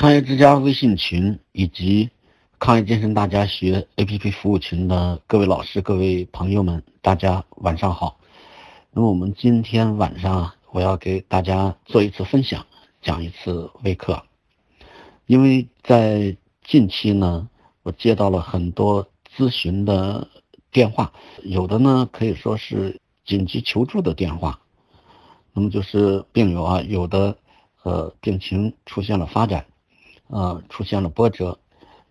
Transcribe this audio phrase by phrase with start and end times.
[0.00, 2.08] 抗癌之家微信群以及
[2.58, 8.18] 抗疫健身大家学 APP 服务群的各位老师、各位朋友们，大家晚上好。
[8.92, 12.64] 那么我们今天晚上我要给大家做一次分享，
[13.02, 14.22] 讲一次微课。
[15.26, 17.50] 因为在近期呢，
[17.82, 19.06] 我接到了很多
[19.36, 20.26] 咨询的
[20.72, 21.12] 电话，
[21.42, 24.60] 有的呢可以说是紧急求助的电话。
[25.52, 27.36] 那么就是病友啊，有的
[27.82, 29.66] 呃病情出现了发展，
[30.30, 31.58] 呃出现了波折，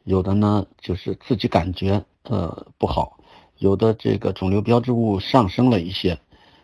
[0.03, 3.17] 有的呢就是自己感觉呃不好，
[3.57, 6.19] 有的这个肿瘤标志物上升了一些。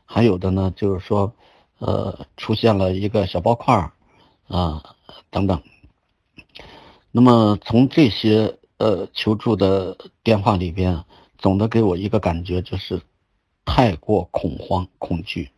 [0.07, 1.33] 还有的呢，就是说，
[1.79, 3.91] 呃，出现了一个小包块儿，
[4.47, 4.95] 啊，
[5.31, 5.63] 等等。
[7.11, 11.03] 那么从这些呃求助的电话里边，
[11.39, 13.01] 总的给我一个感觉就是
[13.65, 15.49] 太过恐慌、恐惧。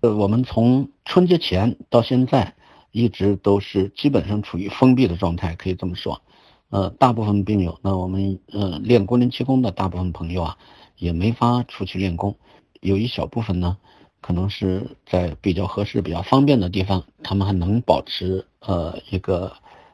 [0.00, 2.56] 呃，我们从春节前到现在，
[2.92, 6.22] 一直都是基本上处于封闭的状态，可以这么说。
[6.70, 10.56] 呃，大部分病友，那我们呃练功林气功的大部分朋友啊，
[10.96, 12.36] 也没法出去练功。
[12.80, 13.76] 有一小部分呢，
[14.20, 19.52] 可能是在比较合适、比较方便的地方，他们还能保持呃一个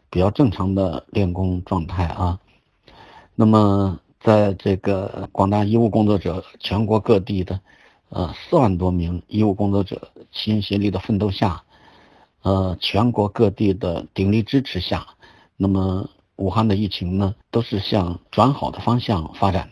[0.09, 2.39] 比较正常的练功状态啊。
[3.35, 7.61] 那么，在这个广大医务工作者、全国各地的
[8.09, 11.63] 呃四万多名医务工作者齐心协力的奋斗下，
[12.43, 15.07] 呃全国各地的鼎力支持下，
[15.57, 19.71] 那么武汉的疫情呢，都是向转好的方向发展。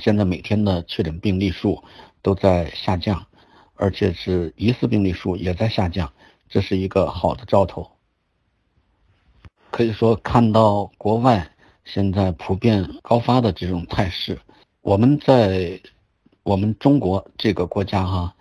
[0.00, 1.82] 现在每天的确诊病例数
[2.22, 3.26] 都在下降，
[3.74, 6.12] 而且是疑似病例数也在下降，
[6.48, 7.90] 这是一个好的兆头。
[9.70, 11.50] 可以说，看到国外
[11.84, 14.38] 现在普遍高发的这种态势，
[14.80, 15.80] 我们在
[16.42, 18.34] 我们中国这个国家哈，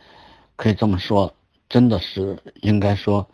[0.56, 1.34] 可以这么说，
[1.72, 3.26] 真的是应该说，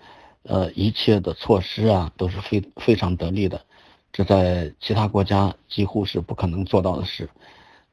[0.44, 3.66] 呃，一切的措施啊都是非非常得力的，
[4.14, 7.28] 这在其他国家几乎是不可能做到的事。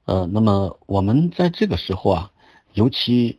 [0.04, 2.30] 呃，那么我们在这个时候啊，
[2.74, 3.38] 尤其，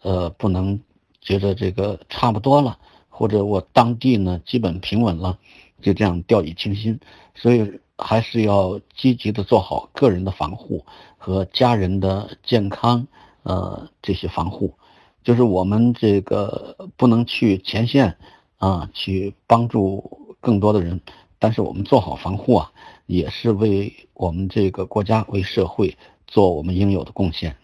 [0.00, 0.80] 呃，不能
[1.20, 2.78] 觉得这个差不多了，
[3.10, 5.36] 或者我当地呢基本平稳了，
[5.82, 6.98] 就这样掉以轻心，
[7.34, 10.86] 所以还是要积极的做好个人的防护
[11.18, 13.06] 和家人的健康，
[13.42, 14.72] 呃，这些防护，
[15.22, 18.16] 就是我们这个不能去前线
[18.58, 21.00] 啊，去帮助更多的人。
[21.38, 22.70] 但是我们做好防护啊，
[23.06, 27.56] 也是为我们这个国家、为社会做我们应有的贡献。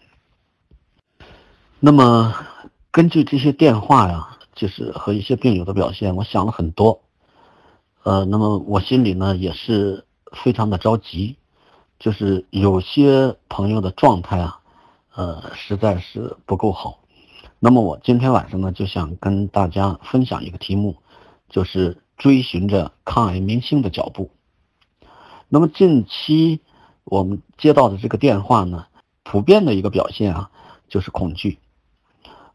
[1.79, 2.33] 那么，
[2.89, 7.01] 根据这些电话呀，就是和一些病友的表现，我想了很多。
[8.01, 11.35] 呃，那么我心里呢也是非常的着急，
[11.99, 14.59] 就是有些朋友的状态啊，
[15.13, 16.97] 呃，实在是不够好。
[17.59, 20.97] 那么我今天晚上呢，就想跟大家分享一个题目，
[21.49, 22.01] 就是。
[22.17, 24.31] 追寻着抗癌明星的脚步。
[25.49, 26.61] 那么近期
[27.03, 28.87] 我们接到的这个电话呢，
[29.21, 30.49] 普遍的一个表现啊，
[30.89, 31.59] 就是恐惧，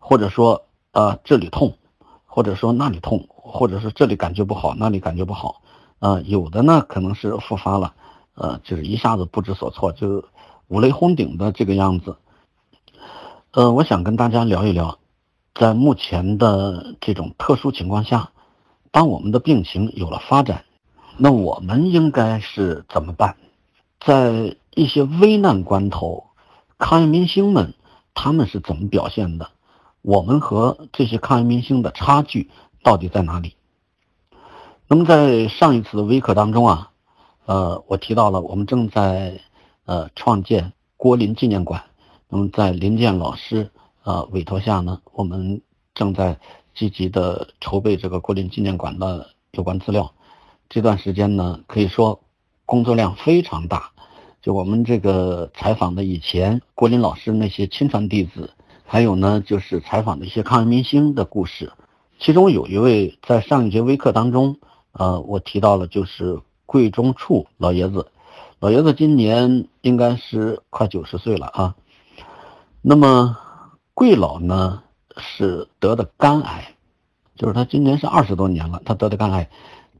[0.00, 1.78] 或者说呃这里痛，
[2.26, 5.62] 或者说那里痛，或者是这里感觉不好，那里感觉不好。
[6.00, 7.94] 呃，有的呢可能是复发了，
[8.34, 10.24] 呃，就是一下子不知所措，就
[10.66, 12.16] 五雷轰顶的这个样子。
[13.54, 14.98] 呃，我想跟大家聊一聊，
[15.54, 18.30] 在目前的这种特殊情况下。
[18.90, 20.64] 当我们的病情有了发展，
[21.18, 23.36] 那我们应该是怎么办？
[24.00, 26.28] 在一些危难关头，
[26.78, 27.74] 抗疫明星们
[28.14, 29.50] 他们是怎么表现的？
[30.00, 32.50] 我们和这些抗疫明星的差距
[32.82, 33.54] 到底在哪里？
[34.88, 36.90] 那么在上一次的微课当中啊，
[37.44, 39.42] 呃，我提到了我们正在
[39.84, 41.84] 呃创建郭林纪念馆。
[42.32, 43.70] 那么在林健老师
[44.04, 45.60] 呃委托下呢，我们
[45.94, 46.41] 正在。
[46.75, 50.10] 积极的筹备这个郭林纪念馆的有关资料，
[50.70, 52.19] 这段时间呢，可以说
[52.65, 53.91] 工作量非常大。
[54.41, 58.54] 就我们这个采访的以前郭林老师那些亲传弟子，
[58.87, 61.70] 还有呢就是采访的一些抗日明星的故事。
[62.19, 64.56] 其中有一位在上一节微课当中，
[64.93, 68.11] 呃，我提到了就是桂中处老爷子，
[68.61, 71.75] 老爷子今年应该是快九十岁了啊。
[72.82, 73.38] 那么
[73.94, 74.82] 桂老呢？
[75.19, 76.75] 是得的肝癌，
[77.37, 79.50] 就是他今年是二十多年了，他得的肝癌，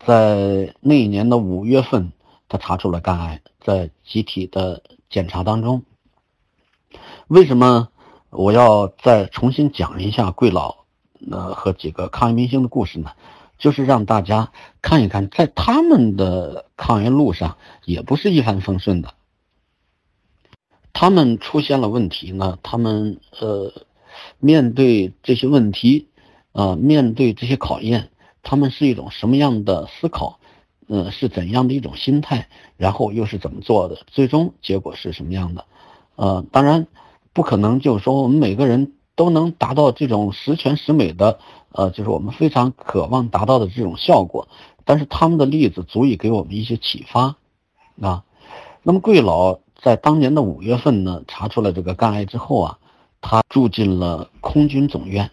[0.07, 2.13] 在那一年的五月份，
[2.49, 5.83] 他查出了肝癌，在集体的检查当中。
[7.29, 7.89] 为什么
[8.31, 10.77] 我要再重新讲一下桂老
[11.31, 13.13] 呃和几个抗癌明星的故事呢？
[13.59, 14.51] 就是让大家
[14.81, 19.13] 看一看，在他们的抗癌路上也不是一帆风顺的，
[20.93, 23.73] 他们出现了问题呢，他们呃。
[24.39, 26.09] 面对这些问题，
[26.53, 28.11] 啊，面对这些考验，
[28.43, 30.39] 他们是一种什么样的思考？
[30.87, 35.65] 嗯，是怎样的一种心态，然后又是怎么做的，最终结果是什么样的？
[36.17, 36.87] 呃，当然
[37.33, 41.39] 不可能就是说我们每个人都能达到这种十全十美的，
[41.71, 44.47] 呃，就是我们非常渴望达到的这种效果。
[44.85, 47.37] 但是他们的例子足以给我们一些启发，
[48.01, 48.25] 啊，
[48.83, 52.79] 那么贵老在当年的五月份呢，查出了这个肝癌之后啊，
[53.21, 55.31] 他住进了空军总院。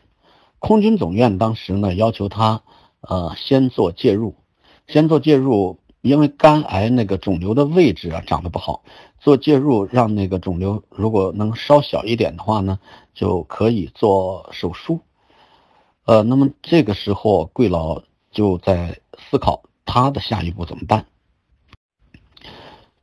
[0.58, 2.64] 空军总院当时呢要求他，
[3.02, 4.36] 呃，先做介入，
[4.88, 8.84] 先做介入，因为肝癌那个肿瘤的位置啊长得不好，
[9.20, 12.80] 做介入让那个肿瘤如果能稍小一点的话呢，
[13.14, 15.00] 就可以做手术。
[16.06, 18.02] 呃，那么这个时候桂老。
[18.32, 21.08] 就在思考他的下一步怎么办。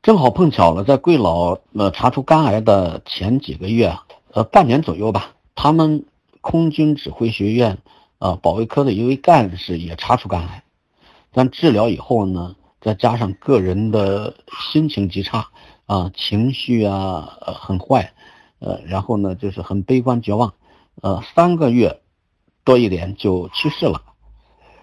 [0.06, 3.99] 正好碰巧了，在贵老呃查出肝癌的前几个月，
[4.32, 6.05] 呃半年左右吧，他们
[6.41, 7.79] 空军指挥学院
[8.20, 10.62] 啊保卫科的一位干事也查出肝癌，
[11.32, 14.37] 但治疗以后呢，再加上个人的
[14.70, 15.49] 心情极差
[15.87, 18.12] 啊，情绪啊很坏，
[18.61, 20.55] 呃，然后呢就是很悲观绝望，
[21.03, 21.99] 呃三个月
[22.62, 24.03] 多一点就去世了。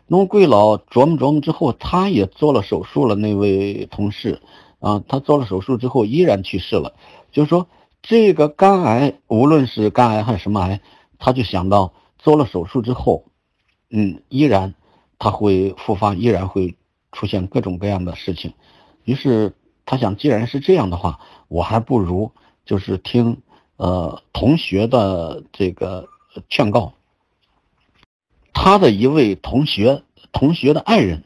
[0.06, 3.16] 那么贵老琢磨琢磨之后，他也做了手术了。
[3.16, 4.42] 那位同事，
[4.84, 6.94] 啊，他做了手术之后依然去世了。
[7.32, 7.70] 就是说，
[8.02, 10.82] 这个肝癌，无论是肝癌还是什么癌，
[11.20, 13.24] 他就想到做了手术之后，
[13.90, 14.76] 嗯，依然
[15.20, 16.76] 他会复发，依然会
[17.14, 18.54] 出现各种各样的事情。
[19.06, 22.32] 于是他想，既然是这样的话，我还不如
[22.66, 23.42] 就是听
[23.78, 26.10] 呃同学的这个
[26.50, 26.92] 劝告。
[28.52, 30.04] 他的一位同学，
[30.34, 31.24] 同学的爱人，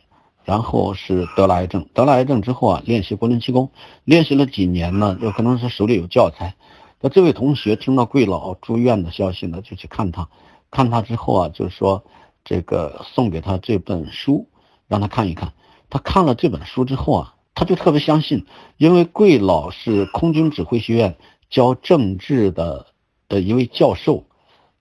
[0.48, 3.70] 然后是得了癌症，得了癌症之后啊，练习国林气功，
[4.06, 6.56] 练习了几年呢，有可能是手里有教材。
[7.02, 10.30] 那这位同学听到贵老住院的消息呢，就去看他，
[10.72, 12.06] 看他之后啊，就是说
[12.46, 14.48] 这个送给他这本书，
[14.88, 15.52] 让他看一看。
[15.90, 18.46] 他看了这本书之后啊，他就特别相信，
[18.78, 21.18] 因为贵老是空军指挥学院
[21.50, 22.86] 教政治的
[23.28, 24.24] 的一位教授。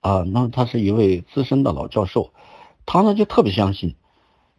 [0.01, 2.31] 啊，那他是一位资深的老教授，
[2.87, 3.97] 他呢就特别相信，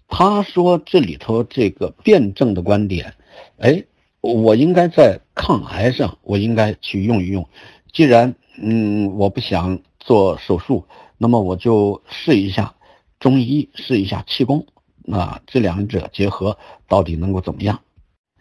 [0.08, 3.14] 他说这里头这个辩证的观点，
[3.58, 3.84] 哎，
[4.22, 7.48] 我应该在抗癌上，我应该去用一用。
[7.92, 10.86] 既然嗯我不想做手术，
[11.18, 12.76] 那么我就试一下
[13.20, 14.66] 中医，试一下气功，
[15.12, 16.58] 啊，这两者结合
[16.88, 17.80] 到底能够怎么样？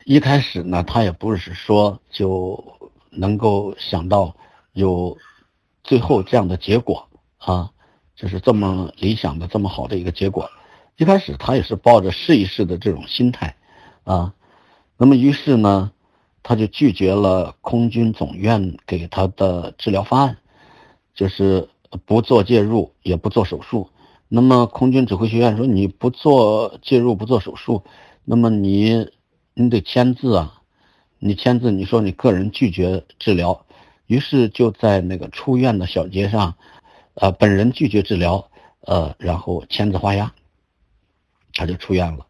[0.04, 2.64] 一开始呢，他也不是说就
[3.10, 4.36] 能够想到
[4.72, 5.16] 有。
[5.88, 7.08] 最后这样的结果
[7.38, 7.70] 啊，
[8.16, 10.50] 就是这么理想的、这么好的一个结果。
[10.96, 13.54] 一开始他也是抱着试一试的这种心态
[14.04, 14.32] 啊，
[14.96, 15.92] 那么于是呢，
[16.42, 20.38] 他就拒绝了空军总院给他的治疗方案，
[21.14, 21.68] 就是
[22.06, 23.90] 不做介入，也不做手术。
[24.28, 27.84] 那么空军指挥学院说你不做介入、不做手术，
[28.24, 29.10] 那么你
[29.54, 30.62] 你得签字啊，
[31.18, 33.64] 你签字，你说你个人拒绝治疗。
[34.06, 36.54] 于是就在那个出院的小街上，
[37.14, 38.48] 呃，本人拒绝治疗，
[38.80, 40.32] 呃，然后签字画押，
[41.56, 42.26] 他就出院了。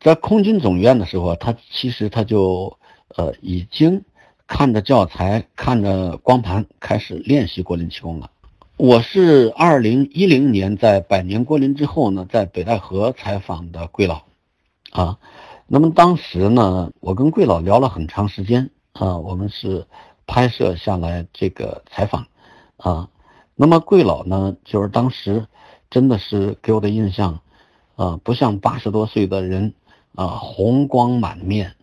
[0.00, 2.78] 在空军总院的时候，他其实他就
[3.16, 4.02] 呃已经
[4.46, 8.30] 看着教材、看着光盘开始练习国林气功了。
[8.76, 14.22] 我是二零一零年在百年国林之后呢，在北戴河采访的桂老，
[14.90, 15.18] 啊，
[15.66, 19.86] 那么当时呢，我跟桂老聊了很长时间啊，我们是。
[20.24, 22.26] 拍摄下来这个采访，
[22.76, 23.08] 啊，
[23.56, 25.46] 那么桂老呢，就是当时
[25.90, 27.40] 真的是给我的印象，
[27.96, 29.74] 啊，不像八十多岁的人，
[30.14, 31.74] 啊，红光满面，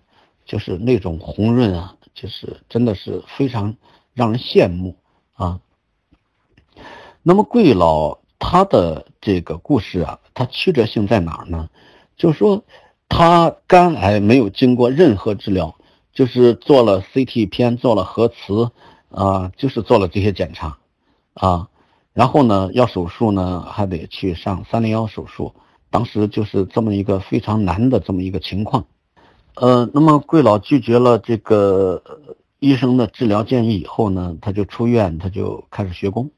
[0.45, 3.75] 就是那种红润啊，就是真的是非常
[4.13, 4.95] 让人羡慕
[5.33, 5.59] 啊。
[7.21, 11.69] 那么贵老他的这个故事啊，他曲折性在哪儿呢？
[12.17, 12.63] 就是说
[13.07, 15.75] 他肝癌没有经过任何治疗。
[16.11, 18.71] 就是做了 CT 片，做了核磁，
[19.09, 20.77] 啊，就是做了这些检查，
[21.33, 21.69] 啊，
[22.11, 25.53] 然后呢，要手术呢，还得去上三零幺手术，
[25.89, 28.85] 当时就是这么一个非常难的这么一个情况，
[29.55, 32.01] 呃，那么贵老拒绝了这个
[32.59, 36.29] 医生的治疗建议以后呢，他就出院，他就开始学功，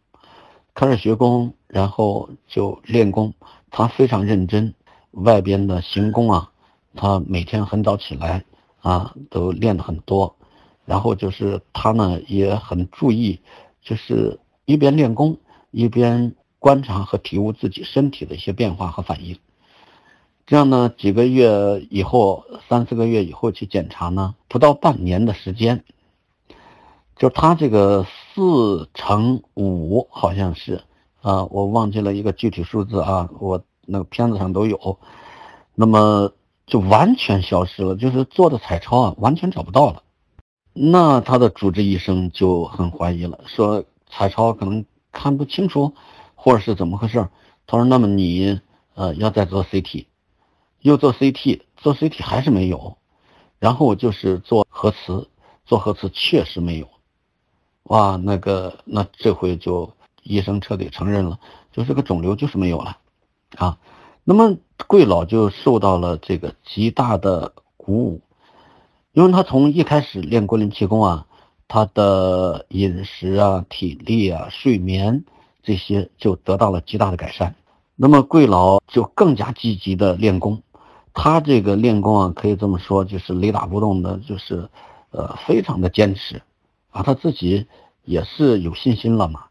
[0.73, 3.33] 开始学功，然后就练功，
[3.69, 4.73] 他非常认真，
[5.11, 6.51] 外边的行功啊，
[6.95, 8.43] 他每天很早起来。
[8.83, 10.35] 啊，都练的很多，
[10.85, 13.39] 然后就是他呢也很注意，
[13.79, 15.37] 就是一边练功
[15.69, 19.39] 一边观察和体悟自己身体的一些变化和反应。
[20.45, 25.83] 这样呢，几个月以后，三四个月以后去检查呢，不到半年的时间，
[27.15, 30.83] 就他这个四乘五好像是
[31.21, 34.99] 啊，我忘记了一个具体数字啊，我那个片子上都有。
[35.73, 36.31] 那么
[36.67, 40.03] 就完全消失了，就是做的彩超啊，完全找不到了。
[40.73, 45.93] 那他的主治医生就很怀疑了，说彩超可能看不清楚，
[46.43, 47.29] 或者是怎么回事？
[47.67, 48.59] 他说：“那么你
[48.95, 50.07] 呃要再做 CT，
[50.79, 52.97] 又做 CT，做 CT 还是没有，
[53.59, 55.29] 然后就是做核磁，
[55.67, 56.89] 做核磁确实没有。
[57.83, 59.93] 哇，那个那这回就
[60.23, 61.39] 医生彻底承认了，
[61.71, 62.97] 就这个肿瘤就是没有了
[63.57, 63.77] 啊。
[64.23, 64.57] 那么
[64.87, 68.19] 桂老就受到了这个极大的鼓舞。”
[69.13, 71.27] 因为他从一开始练龟林气功啊，
[71.67, 75.23] 他的饮食啊、体力啊、睡眠
[75.63, 77.55] 这些就得到了极大的改善。
[77.95, 80.61] 那么贵老就更加积极的练功，
[81.13, 84.69] 他这个练功啊，可以这么说，就是雷打不动的，就是
[85.11, 86.41] 呃，非常的坚持
[86.89, 87.67] 啊，他自己
[88.03, 89.45] 也是有信心了嘛。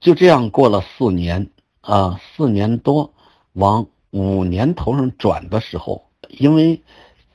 [0.00, 3.12] 就这样过了四年啊，四年多，
[3.52, 6.82] 往五年头上转的时候，因为。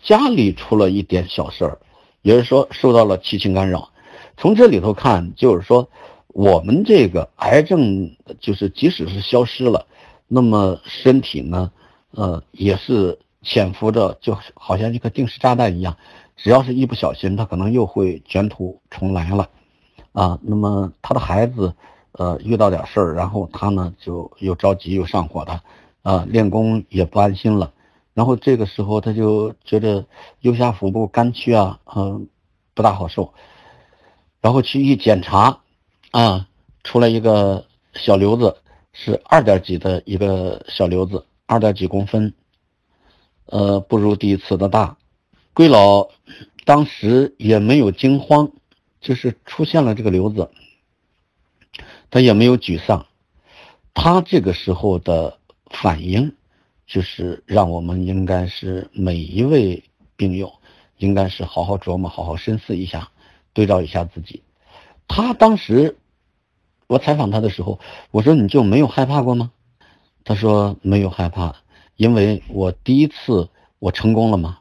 [0.03, 1.79] 家里出了一点小事儿，
[2.21, 3.89] 也就是说受到了七情干扰。
[4.37, 5.89] 从这里头看，就是说
[6.37, 9.87] 我们这个癌症，就是即使是消失了，
[10.27, 11.71] 那么身体呢，
[12.11, 15.97] 呃，也是潜伏着，就好像一颗定时炸弹一样，
[16.35, 19.49] 只要是一不小心，他可能又会卷土重来了，
[20.11, 21.73] 啊，那么他的孩子，
[22.11, 25.59] 呃，遇到点事儿，然后他呢就又着急又上火的，
[26.03, 27.73] 啊，练功也不安心了。
[28.13, 30.05] 然后这个时候他就觉得
[30.41, 32.27] 右下腹部肝区啊，嗯，
[32.75, 33.33] 不大好受。
[34.39, 35.61] 然后去一检查，
[36.11, 36.47] 啊，
[36.83, 38.57] 出来一个小瘤子，
[38.93, 42.33] 是二点几的一个小瘤子，二点几公分，
[43.45, 44.97] 呃，不如第一次的大。
[45.53, 46.09] 龟老
[46.65, 48.51] 当时也没有惊慌，
[49.01, 50.49] 就是出现了这个瘤子，
[52.09, 53.05] 他也没有沮丧，
[53.93, 55.37] 他这个时候的
[55.69, 56.33] 反应。
[56.87, 59.83] 就是让我们应该是每一位
[60.15, 60.53] 病友，
[60.99, 63.11] 应该是好好琢磨，好好深思一下，
[63.51, 64.41] 对照一下自己。
[65.07, 65.97] 他当时
[66.87, 67.79] 我采访他的时候，
[68.11, 69.51] 我说你就没有害怕过吗？
[70.23, 71.55] 他说没有害怕，
[71.95, 73.49] 因为我第一次
[73.79, 74.59] 我成功了嘛，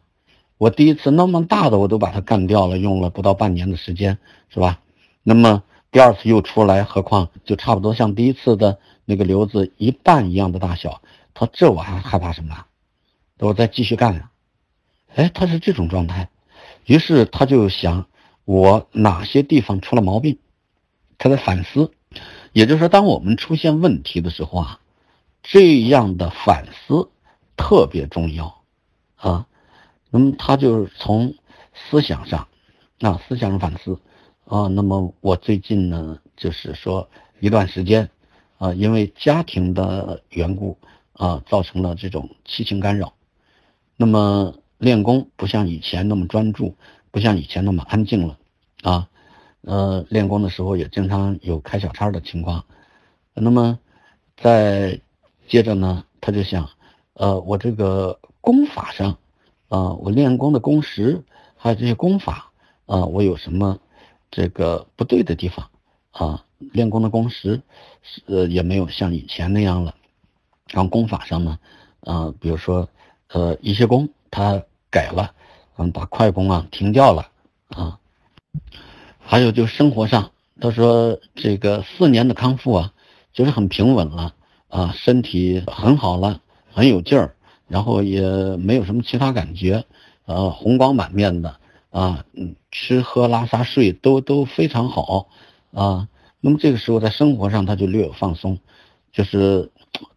[0.59, 4.81] 我第一次那么大的我都把它干掉了，用了不到半年的时间，是吧？
[5.23, 11.03] 那么第二次又出来，何况就差不多像第一次的那个瘤子一半一样的大小。
[11.35, 12.65] 他这我还害怕什么？
[13.41, 14.31] 我再继续干呀！
[15.15, 16.29] 哎，他是这种状态，
[16.87, 18.07] 于是他就想
[18.47, 20.39] 我哪些地方出了毛病，
[21.19, 21.93] 他在反思。
[22.55, 24.81] 也就是说，当我们出现问题的时候啊，
[25.43, 27.11] 这样的反思
[27.59, 28.63] 特别重要
[29.17, 29.47] 啊。
[30.09, 31.35] 那么他就是从
[31.75, 32.49] 思想上
[33.01, 34.01] 啊，思想上反思
[34.47, 34.69] 啊。
[34.69, 37.11] 那么我最近呢，就是说
[37.41, 38.09] 一段时间
[38.57, 40.79] 啊，因为家庭的缘故。
[41.19, 43.15] 啊，造成了这种七情干扰，
[43.97, 46.77] 那么练功不像以前那么专注，
[47.17, 48.39] 不像以前那么安静了，
[48.83, 49.09] 啊，
[49.63, 52.63] 呃，练功的时候也经常有开小差的情况，
[53.33, 53.79] 那么
[54.37, 55.01] 再
[55.49, 56.69] 接着呢，他就想，
[57.15, 59.17] 呃，我这个功法上，
[59.69, 61.25] 啊，我练功的功时
[61.57, 62.53] 还有这些功法，
[62.85, 63.79] 啊，我有什么
[64.31, 65.71] 这个不对的地方，
[66.11, 67.63] 啊，练功的功时
[68.03, 69.95] 是呃也没有像以前那样了。
[70.69, 71.59] 然后功法上呢，
[72.01, 72.87] 呃，比如说，
[73.29, 75.33] 呃，一些功他改了，
[75.77, 77.29] 嗯，把快功啊停掉了
[77.69, 77.99] 啊。
[79.19, 80.31] 还有就是生活上，
[80.61, 82.93] 他说这个四年的康复啊，
[83.33, 84.35] 就是很平稳了
[84.69, 86.41] 啊，身体很好了，
[86.73, 87.35] 很有劲儿，
[87.69, 88.23] 然后也
[88.57, 89.85] 没有什么其他感觉，
[90.25, 91.57] 呃，红光满面的
[91.91, 95.29] 啊，嗯，吃喝拉撒睡都都非常好
[95.73, 96.09] 啊。
[96.41, 98.59] 那么这个时候在生活上他就略有放松，
[99.13, 99.71] 就是。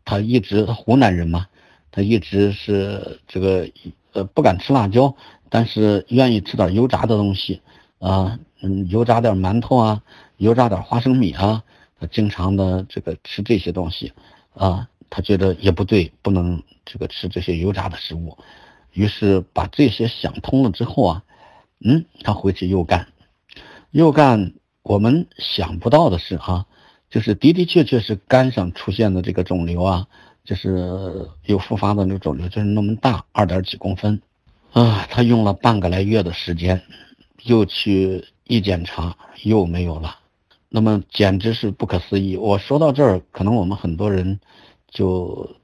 [0.04, 1.46] 他一直湖南人嘛，
[1.92, 3.70] 他一直是这个
[4.12, 5.16] 呃不敢吃辣椒，
[5.50, 7.62] 但是愿意吃点油炸的东西
[8.00, 10.04] 啊，嗯，油炸点馒头啊，
[10.38, 11.64] 油炸点花生米啊，
[12.00, 14.14] 他经常的这个吃这些东西
[14.54, 18.38] 啊，他觉得也不对，不能这个吃这些油炸的食物，
[18.94, 21.24] 于是把这些想通了之后啊，
[21.84, 23.08] 嗯，他回去又干，
[23.92, 24.54] 又干，
[24.84, 26.66] 我们想不到的是哈。
[27.10, 30.06] 就是的的确确是肝上出现的这个肿瘤啊，
[30.44, 34.22] 就是有复发的那个肿瘤，就是那么大，二点几公分，
[34.72, 36.82] 啊，他用了半个来月的时间，
[37.44, 40.20] 又去一检查又没有了，
[40.70, 42.38] 那么简直是不可思议。
[42.38, 44.40] 我说到这儿，可能我们很多人
[44.90, 45.56] 就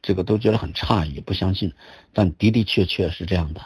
[0.00, 1.72] 这个都觉得很诧异，不相信，
[2.12, 3.60] 但的的确确是这样的。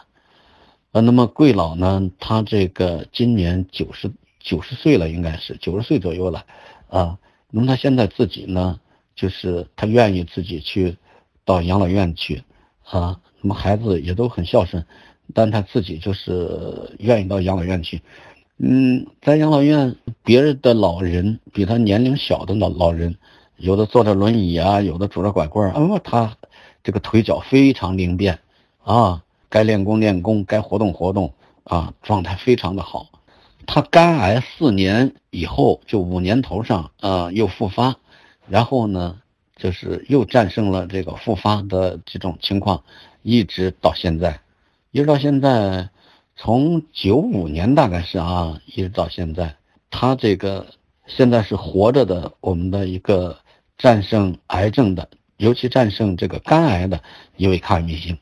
[0.90, 6.44] 呃，那么贵老呢，他这个今年九十九十岁了，应该是九十岁左右了，
[6.88, 7.18] 啊。
[7.50, 8.78] 那么他现在自己呢，
[9.14, 10.96] 就是他愿意自己去
[11.44, 12.42] 到养老院去，
[12.84, 14.84] 啊，那么孩子也都很孝顺，
[15.34, 18.02] 但他自己就是愿意到养老院去。
[18.58, 23.14] 嗯，在养老院，别人的老人比他年龄小的老老人，
[23.56, 26.36] 有的坐着轮椅啊，有的拄着拐棍儿，啊，他
[26.82, 28.40] 这个腿脚非常灵便
[28.82, 33.08] 啊，该练功练功，该活动活动啊，状态非常的好。
[33.64, 37.94] 他肝癌四年以后，就五年头上啊又复发，
[38.48, 39.20] 然后呢，
[39.56, 42.82] 就是又战胜了这个复发的这种情况，
[43.28, 44.40] 一直到现在，
[44.90, 45.90] 一直到现在。
[46.40, 49.56] 从九五年大概是啊，一直到现在，
[49.90, 50.68] 他这个
[51.06, 53.36] 现在是活着的，我们的一个
[53.76, 57.02] 战胜癌症的，尤其战胜这个肝癌的
[57.36, 58.16] 一位抗癌明星，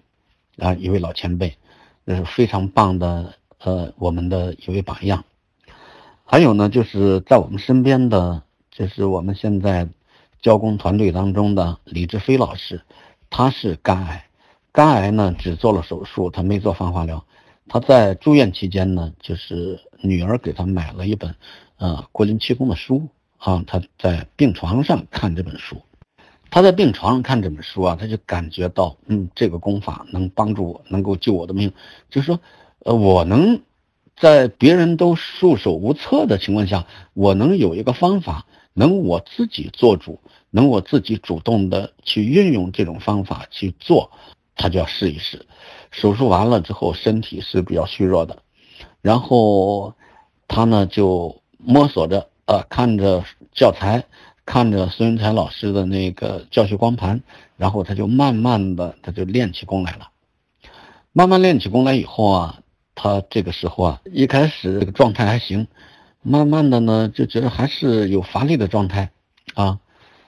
[0.56, 1.54] 啊，一位老前辈，
[2.04, 5.22] 那是非常棒的，呃，我们的一位榜样。
[6.24, 9.86] 还有呢，就是在我们身边的，就是我们现在
[10.40, 12.80] 教工团队当中的李志飞老师，
[13.28, 14.25] 他是肝癌，
[14.76, 17.24] 肝癌呢只做了手术，他没做放化疗。
[17.66, 21.34] 他在住院期间呢，就是女儿给他买了一本，
[21.78, 23.64] 呃，国林气功的书啊。
[23.66, 25.80] 他在病床上看这本书，
[26.50, 31.72] 他在病床上看这本书啊，他就感觉到，嗯，这个功法能帮助我，能够救我的命。
[32.10, 32.38] 就是说，
[32.80, 33.62] 呃，我能
[34.14, 44.12] 在别人都束手无策的情况下，我能有一个方法，能我自己做主，能我自己主动的去运用这种方法去做。
[44.56, 45.46] 他就要试一试，
[45.90, 48.42] 手术完了之后身体是比较虚弱的，
[49.02, 49.94] 然后
[50.48, 53.22] 他呢就摸索着，呃，看着
[53.52, 54.04] 教材，
[54.46, 57.22] 看着孙云才老师的那个教学光盘，
[57.56, 60.08] 然后他就慢慢的他就练起功来了。
[61.12, 62.60] 慢慢练起功来以后啊，
[62.94, 65.68] 他这个时候啊，一开始这个状态还行，
[66.22, 69.10] 慢慢的呢就觉得还是有乏力的状态，
[69.54, 69.78] 啊。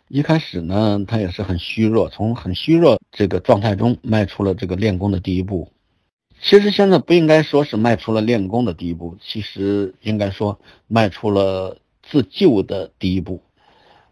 [0.08, 5.70] 一开始呢，他也是很虚弱，从很虚弱这个状态中迈出了这个练功的第一步。
[6.40, 13.42] 其实现在不应该说是迈出了练功的第一步，其实应该说迈出了自救的第一步。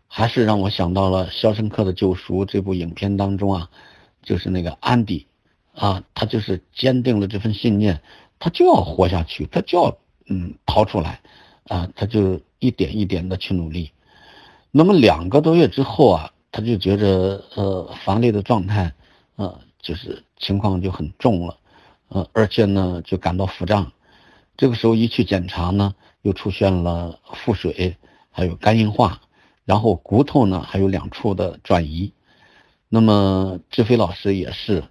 [0.09, 3.71] 还是让我想到了《肖申克的救赎》这部影片当中啊，
[4.23, 5.27] 就是那个安迪
[5.73, 8.01] 啊，他就是坚定了这份信念，
[8.39, 11.21] 他就要活下去，他就要嗯逃出来
[11.65, 13.91] 啊，他就一点一点的去努力。
[14.79, 18.93] 那么两个多月之后啊，他就觉着呃乏力的状态，
[19.37, 21.57] 呃就是情况就很重了，
[22.09, 23.91] 呃而且呢就感到腹胀，
[24.55, 27.97] 这个时候一去检查呢，又出现了腹水，
[28.31, 29.23] 还有肝硬化，
[29.65, 32.13] 然后骨头呢还有两处的转移。
[32.91, 34.85] 那么志飞老师也是，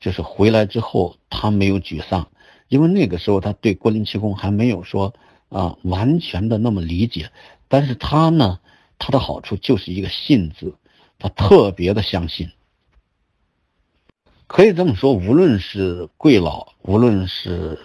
[0.00, 2.26] 就是回来之后他没有沮丧，
[2.68, 5.12] 因为那个时候他对郭林气功还没有说
[5.50, 7.30] 啊完全的那么理解，
[7.68, 8.60] 但是他呢。
[8.98, 10.74] 它的好处就是一个“信”字，
[11.18, 12.50] 他特别的相信。
[14.46, 17.78] 可以这么说，无论是贵老，无论是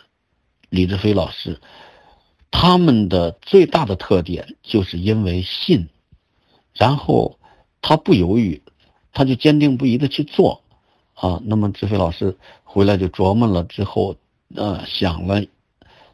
[0.69, 1.60] 李志飞老师，
[2.50, 5.89] 他们的最大的特点就是因为信，
[6.74, 7.39] 然后
[7.82, 8.62] 他不犹豫，
[9.12, 10.62] 他就坚定不移的去做
[11.13, 11.41] 啊。
[11.43, 14.15] 那么志飞老师回来就琢磨了之后，
[14.56, 15.43] 呃，想了，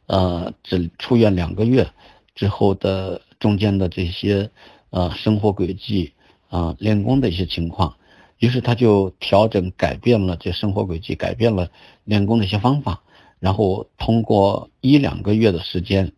[0.08, 1.92] 呃，这出院两个月
[2.36, 4.50] 之后的中间的这些。
[4.90, 6.14] 呃，生活轨迹
[6.50, 7.96] 啊，练功的一些情况，
[8.40, 11.70] 于是他就调整改变了这生活轨迹，改变了
[12.06, 13.02] 练功的一些方法，
[13.40, 16.14] 然后通过一两个月的时间，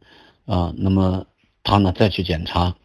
[0.45, 1.25] 啊，那么
[1.63, 2.75] 他呢再去检查，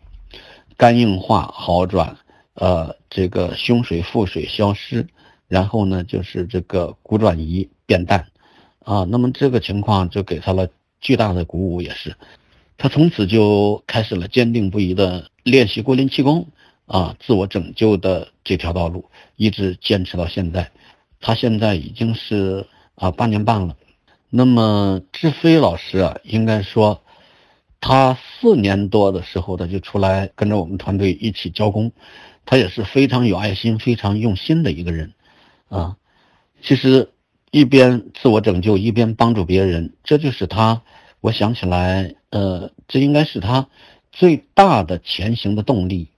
[0.77, 2.17] 肝硬化好转，
[2.55, 5.07] 呃，这个胸水、腹水消失，
[5.49, 8.27] 然后呢就是这个骨转移变淡，
[8.85, 10.67] 啊，那么这个情况就给他了
[11.01, 12.17] 巨大的鼓舞，也是。
[12.77, 16.49] 他从此就开始了坚定不移的练习郭林气功
[16.87, 19.05] 啊，自我拯救的这条道路，
[19.37, 20.71] 一直坚持到现在。
[21.21, 23.77] 他现在已经是啊八年半了。
[24.29, 27.01] 那么志飞老师啊，应该说，
[27.81, 31.93] 他四年多的时候，他就出来跟着我们团队一起教功。
[32.45, 35.15] 他也是非常有爱心、非常用心的一个人
[35.69, 35.97] 啊。
[36.61, 37.09] 其实
[37.51, 40.83] 一边自我拯救，一边帮助别人，这就是他。
[41.21, 43.69] 我想起来，呃，这应该是他
[44.11, 46.09] 最大的前行的动力，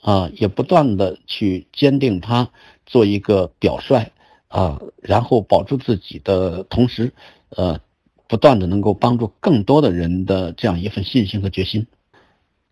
[0.00, 2.48] 啊，也不断的去坚定他
[2.86, 4.10] 做一个表率，
[4.48, 7.12] 啊，然后保住自己的同时，
[7.50, 7.78] 呃，
[8.26, 11.86] 不断的能够帮助更多的人的这样一份信心和决心。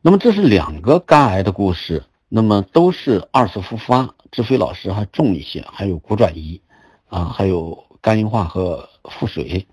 [0.01, 6.63] 那么这是两个肝癌的故事，那么都是二次复发，志飞老师还重一些，还有骨转移，
[7.09, 9.67] 啊，还有肝硬化和腹水。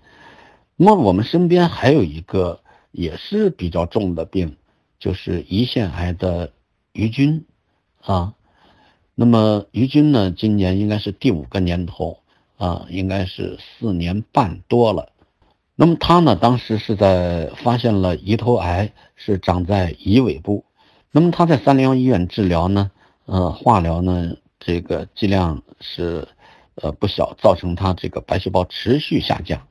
[0.76, 2.60] 那么我们身边还有一个
[2.94, 4.56] 也是比较重的病，
[4.98, 6.52] 就是胰腺癌的
[6.92, 7.44] 于军，
[8.00, 8.32] 啊，
[9.14, 12.24] 那么于军呢，今年应该是第五个年头，啊。
[12.56, 15.10] 啊，应该是四年半多了。
[15.74, 20.64] 那么他呢，当时是在发现了胰头癌是长在胰尾部。
[21.10, 22.92] 那么他在三零幺医院治疗呢，
[23.26, 26.28] 呃，化疗呢，这个剂量是
[26.76, 29.66] 呃不小，造成他这个白细胞持续下降，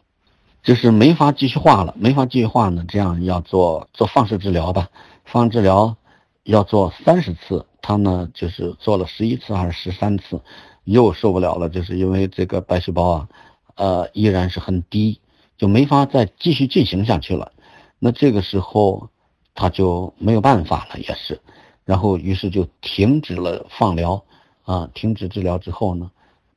[0.63, 4.89] 就是没法继续化了，没法继续化呢，这样要做做放射治疗吧，
[5.26, 5.95] 放射治疗
[6.43, 10.41] 要做三十次，他呢就是做了十一次还是十三次，
[10.86, 13.30] 又受不了了，就是因为这个白细胞啊，
[13.76, 15.19] 呃，依然是很低，
[15.58, 17.52] 就没法再继续进行下去了，
[17.99, 19.10] 那这个时候。
[19.56, 21.39] 他就没有办法了，也是，
[21.86, 24.23] 然后于是就停止了放疗，
[24.63, 26.10] 啊，停止治疗之后呢，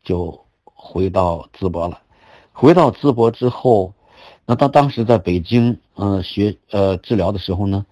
[0.03, 2.01] 就回到淄博了。
[2.55, 3.93] 回到淄博之后，
[4.47, 7.85] 那他当时在北京，嗯，学呃治疗的时候呢，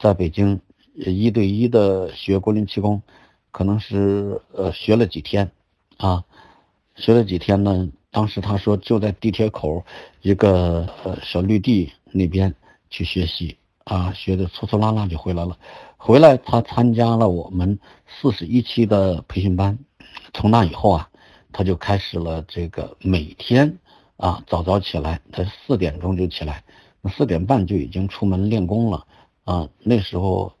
[0.00, 0.58] 在北京
[0.94, 3.02] 一对一的学国林气功，
[3.50, 5.50] 可能是呃学了几天，
[5.98, 6.24] 啊，
[6.96, 9.84] 学了几天呢，当时他说就在地铁口
[10.22, 10.88] 一个
[11.22, 12.54] 小绿地那边
[12.90, 13.56] 去学习。
[13.84, 15.56] 啊，学的粗粗拉拉就回来了。
[15.96, 19.78] 回来他参加了我们四十一期的培训班。
[20.34, 21.08] 从那以后啊，
[21.52, 23.78] 他就开始了这个每天
[24.18, 26.62] 啊早早起来，他四点钟就起来，
[27.16, 29.06] 四点半就已经出门练功了
[29.44, 29.70] 啊。
[29.82, 30.52] 那时候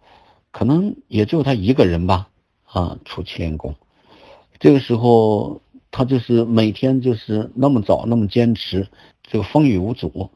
[0.50, 2.30] 可能也就他一个人吧
[2.64, 3.74] 啊出去练功。
[4.58, 8.88] 这个时候他就是每天就是那么早那么坚持，
[9.22, 10.30] 就风雨无阻。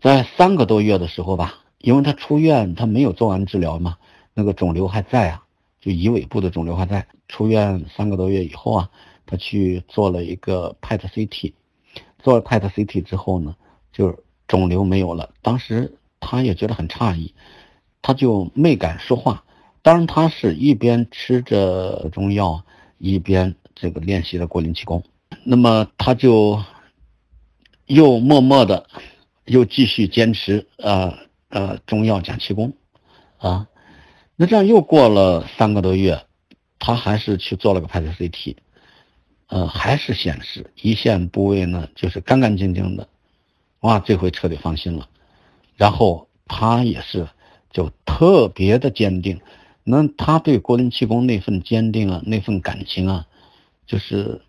[0.00, 1.60] 在三个多月的时候吧。
[1.78, 3.96] 因为他出院，他没有做完治疗嘛，
[4.34, 5.44] 那个肿瘤还在啊，
[5.80, 7.06] 就胰尾部的肿瘤还在。
[7.28, 8.90] 出院三个多月以后啊，
[9.24, 11.52] 他去做了一个 PET CT，
[12.26, 13.54] 做了 PET CT 之后呢，
[13.92, 15.30] 就肿瘤没有了。
[15.42, 17.32] 当时他也觉得很诧异，
[18.02, 19.44] 他就没敢说话。
[19.80, 22.64] 当然，他是一边吃着中药，
[22.98, 25.04] 一边这个练习着国林气功。
[25.44, 26.60] 那么他就
[27.86, 28.88] 又默默的
[29.44, 31.16] 又继续坚持啊。
[31.48, 32.72] 呃，中药讲气功，
[33.38, 33.68] 啊，
[34.34, 36.24] 那这样又过了三个多月，
[36.80, 38.56] 他还是去做了个 PET CT，
[39.48, 43.08] 呃，还是显示胰腺部位呢，就是干干净净的，
[43.80, 45.08] 哇，这回彻底放心了。
[45.76, 47.28] 然后他也是
[47.70, 49.40] 就特别的坚定，
[49.84, 53.26] 那他对国林气功那份坚定啊，那份感情啊，
[53.86, 54.42] 就是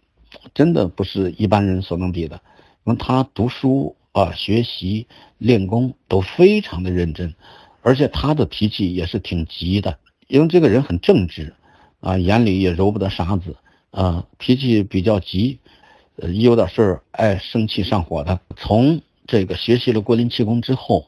[0.54, 2.42] 真的不是一般人所能比的，
[2.86, 3.96] 因为他读书。
[4.14, 5.06] 啊，学习
[5.38, 7.36] 练功都非常的认真，
[7.84, 11.54] 而且他的脾气也是挺急的，因为这个人很正直，
[12.00, 13.56] 啊，眼里也揉不得沙子，
[13.92, 15.60] 啊，脾气比较急，
[16.18, 18.40] 呃，一有点事儿爱生气上火的。
[18.56, 21.08] 从这个学习了郭林气功之后，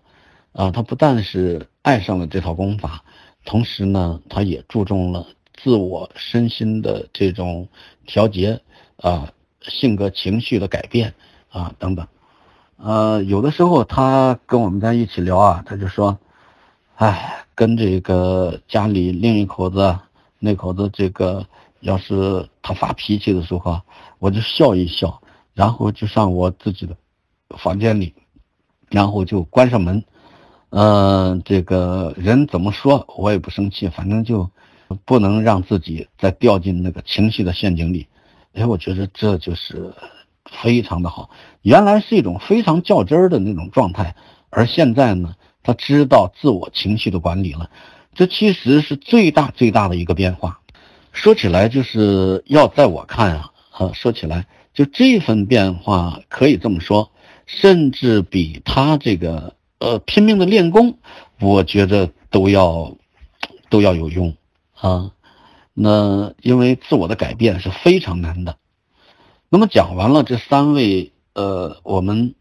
[0.54, 3.04] 啊，他不但是爱上了这套功法，
[3.46, 7.68] 同时呢，他也注重了自我身心的这种
[8.06, 8.62] 调节，
[8.98, 11.13] 啊，性格情绪的改变，
[11.50, 12.08] 啊，等等。
[12.78, 16.18] 呃，有的时候他跟我们在一起聊啊，他就说
[16.96, 20.00] ：“哎，跟这个家里另一口子
[20.39, 21.46] 那口子，这个
[21.82, 23.82] 要是他发脾气的时候，
[24.20, 25.22] 我就笑一笑，
[25.54, 26.96] 然后就上我自己的
[27.58, 28.13] 房间里，
[28.89, 30.04] 然后就关上门。
[30.70, 34.50] 嗯，这个人怎么说我也不生气，反正就
[35.06, 38.08] 不能让自己再掉进那个情绪的陷阱里。
[38.54, 39.94] 哎，我觉得这就是。”
[40.63, 41.30] 非常的好，
[41.62, 44.15] 原来是一种非常较真儿的那种状态，
[44.50, 47.70] 而现在呢，他知道自我情绪的管理了，
[48.15, 50.59] 这其实是最大最大的一个变化。
[51.19, 57.12] 说起来，就是要在我看啊，哈，说起来，就这份变化可以这么说，
[57.45, 60.97] 甚至比他这个呃拼命的练功，
[61.41, 62.95] 我觉得都要
[63.69, 64.34] 都要有用
[64.75, 65.12] 啊。
[65.73, 68.55] 那因为自我的改变是非常难的。
[69.49, 72.34] 那么讲完了这三位，呃，我们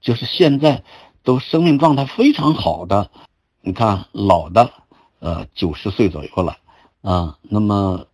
[0.00, 0.82] 就是现在
[1.22, 3.12] 都生命状态非常好的，
[3.60, 4.72] 你看老的，
[5.20, 6.56] 呃，九十岁左右了，
[7.02, 8.06] 啊，那么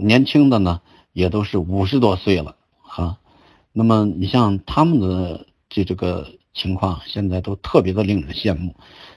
[0.00, 0.80] 年轻的呢，
[1.12, 3.18] 也都是五十多岁了，啊，
[3.72, 8.74] 那么你像他们的这这个情况，现在都特别的令人羡慕。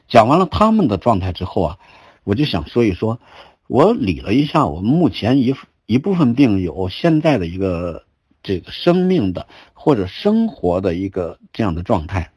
[0.08, 1.78] 讲完了他们的状态之后啊，
[2.24, 3.20] 我就想说一说，
[3.68, 8.04] 我理了一下我们目前一一部分病友现在的一个。
[8.44, 12.32] 这个生命的或者生活的一个这样的状态，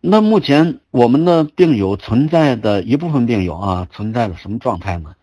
[0.00, 5.16] 那目前我们的病友存在的一部分病友啊，存在的什么状态呢？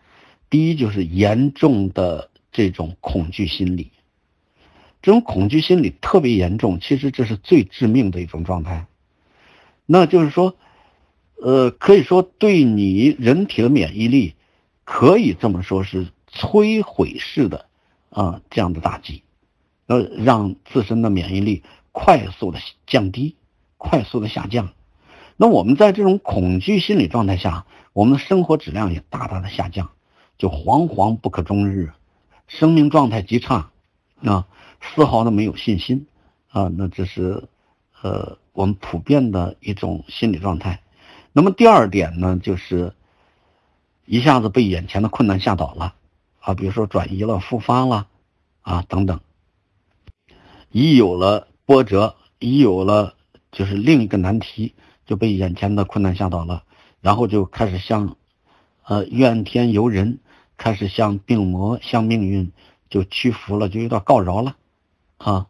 [0.48, 3.92] 第一就是严重的这种恐惧心理，
[5.02, 8.86] 这种恐惧心理特别严重，其实这是最致命的一种状态。
[9.84, 10.56] 那就是说，
[11.38, 14.36] 呃，可以说对你人体的免疫力，
[14.84, 17.66] 可以这么说是摧毁式的
[18.08, 19.22] 啊这样的打击。
[19.84, 23.36] 呃，让自身的免疫力快速的降低，
[23.76, 24.72] 快速的下降。
[25.36, 29.90] 那我们在这种恐惧心理状态下，我们的生活质量也大大的下降，
[30.38, 31.92] 就惶惶不可终日，
[32.48, 33.70] 生命状态极差，
[34.22, 34.46] 啊，
[34.80, 36.06] 丝毫的没有信心，
[36.48, 37.44] 啊，那这是，
[38.02, 40.82] 呃，我们普遍的一种心理状态。
[41.32, 42.92] 那么第二点呢，就是
[44.04, 45.94] 一下子被眼前的困难吓倒了，
[46.40, 48.06] 啊，比如说转移了、复发了，
[48.62, 49.20] 啊，等等，
[50.70, 53.14] 一有了波折，一有了
[53.52, 54.74] 就是另一个难题。
[55.06, 56.64] 就被眼前的困难吓倒了，
[57.00, 58.16] 然后就开始向，
[58.82, 60.18] 呃怨天尤人，
[60.56, 62.52] 开始向病魔、向命运
[62.88, 64.56] 就屈服了，就有点告饶了，
[65.18, 65.46] 啊，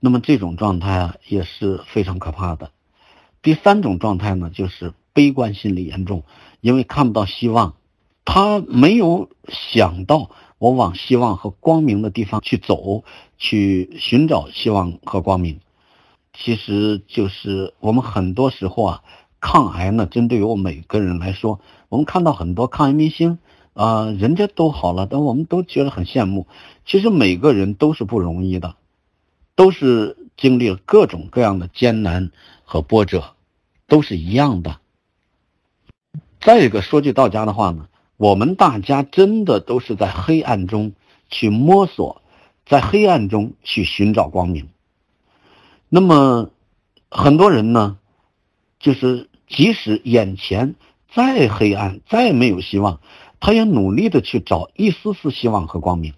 [0.00, 2.70] 那么这种状态啊也是非常可怕的。
[3.42, 6.24] 第三种状态呢，就是悲观心理严重，
[6.60, 7.74] 因为看不到希望，
[8.24, 13.04] 他没有想到我往希望和光明的地方去走，
[13.36, 15.60] 去寻找希望和光明。
[16.32, 19.02] 其实就是我们很多时候啊，
[19.40, 23.38] 抗癌呢，针对于我们每个人来说，我们看到很多抗癌明星
[23.74, 26.46] 啊，人家都好了，但我们都觉得很羡慕。
[26.86, 28.76] 其实每个人都是不容易的，
[29.54, 32.30] 都是经历了各种各样的艰难
[32.64, 33.34] 和波折，
[33.86, 34.78] 都是一样的。
[36.40, 40.92] 再一个说句到家的话呢，我们大家真的都是在黑暗中
[41.28, 42.22] 去摸索，
[42.66, 44.68] 在黑暗中去寻找光明。
[45.88, 46.50] 那么，
[47.10, 47.98] 很多人呢，
[48.78, 50.74] 就是即使眼前
[51.12, 53.00] 再黑暗、再没有希望，
[53.44, 56.14] 他也努力的去找一丝丝希望和光明，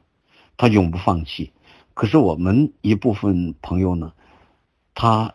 [0.56, 1.50] 他永不放弃。
[1.92, 4.12] 可是我们一部分朋友呢，
[4.94, 5.34] 他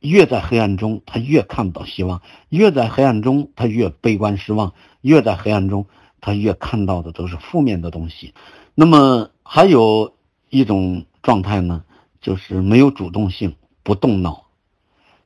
[0.00, 4.72] 越在黑暗中，他越看不到希望；越在黑暗中，他越悲观失望；
[5.02, 5.84] 越在黑暗中，
[6.22, 8.32] 他越看到的都是负面的东西。
[8.74, 10.14] 那么，还有
[10.48, 11.84] 一种状态呢？
[12.22, 14.46] 就是没有主动性，不动脑，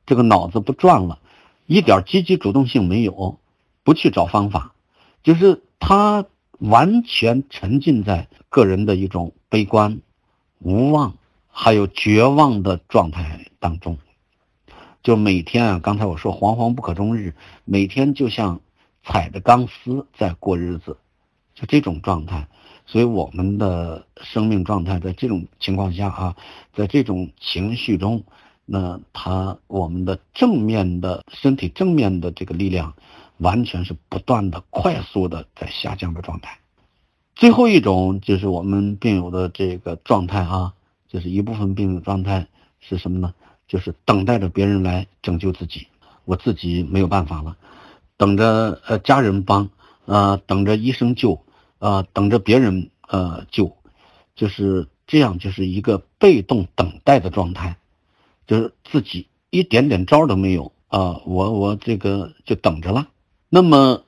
[0.04, 1.20] 这个脑子不转了，
[1.66, 3.38] 一点积极主动性没有，
[3.84, 4.74] 不去找方法，
[5.26, 6.24] 就是他
[6.60, 9.98] 完全沉浸在个人的一种悲观、
[10.60, 11.14] 无望
[11.48, 13.98] 还有绝望的状态当中，
[15.02, 17.34] 就每天啊，刚才我说惶惶不可终日，
[17.64, 18.60] 每天就像
[19.02, 20.96] 踩着钢丝在过日子，
[21.56, 22.46] 就这种状态。
[22.86, 26.36] 所以我们的生命状态在这种情况下啊，
[26.72, 28.22] 在这种情绪中，
[28.64, 32.94] 那他我们的正面的身体正面的这个力量，
[33.38, 36.58] 完全是不断的快速的在下降的状态。
[37.34, 40.74] 最后一种就是我们病友的这个状态啊，
[41.08, 42.46] 就是一部分病友状态
[42.80, 43.34] 是什么呢？
[43.68, 45.86] 就是等待着别人来拯救自己，
[46.24, 47.56] 我自己没有办法了，
[48.16, 49.68] 等着呃家人帮，
[50.04, 51.40] 呃等着医生救。
[51.78, 53.76] 呃，等着别人呃救，
[54.34, 57.76] 就是这样，就是一个被动等待的状态，
[58.46, 63.08] 就是自己一点点招都没有啊，我我这个就等着了。
[63.48, 64.02] 那么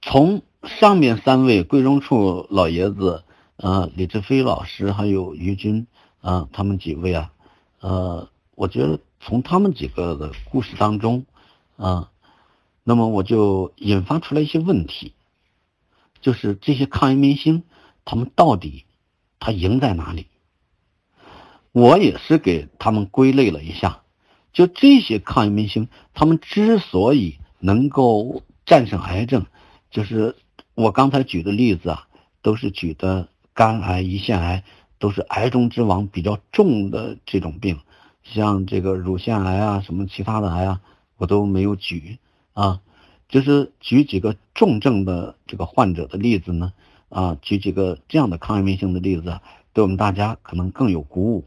[0.00, 3.24] 从上面三位贵中处老爷子，
[3.56, 5.86] 呃，李志飞老师还有于军
[6.20, 7.32] 啊，他们几位啊，
[7.80, 11.26] 呃，我觉得从他们几个的故事当中
[11.76, 12.10] 啊，
[12.84, 15.12] 那么我就引发出来一些问题。
[16.20, 17.64] 就是这些抗疫明星，
[18.06, 18.86] 他们到底
[19.40, 20.28] 他赢在哪里？
[21.72, 24.02] 我也是给他们归类了一下，
[24.52, 29.46] 就这些抗疫明星，他们之所以能够战胜癌症，
[29.90, 30.36] 就是
[30.74, 32.06] 我刚才举的例子啊，
[32.42, 34.62] 都是举的肝癌、胰腺癌，
[34.98, 37.80] 都是癌中之王比较重的这种病，
[38.22, 40.82] 像这个乳腺癌啊，什么其他的癌啊，
[41.16, 42.18] 我都没有举
[42.52, 42.82] 啊。
[43.30, 46.74] 就是举几个重症的这个患者的例子呢，
[47.08, 49.40] 啊，举几个这样的抗癌明星的例子，
[49.72, 51.46] 对我们大家可能更有鼓舞。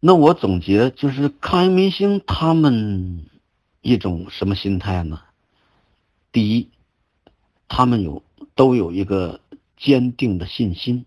[0.00, 3.26] 那我总结就是抗癌明星他们
[3.80, 5.20] 一种什么心态呢？
[6.32, 6.70] 第一，
[7.68, 8.22] 他们有
[8.54, 9.40] 都有一个
[9.76, 11.04] 坚定的信心，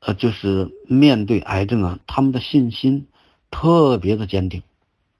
[0.00, 3.06] 呃，就是面对癌症啊，他们的信心
[3.50, 4.62] 特别的坚定，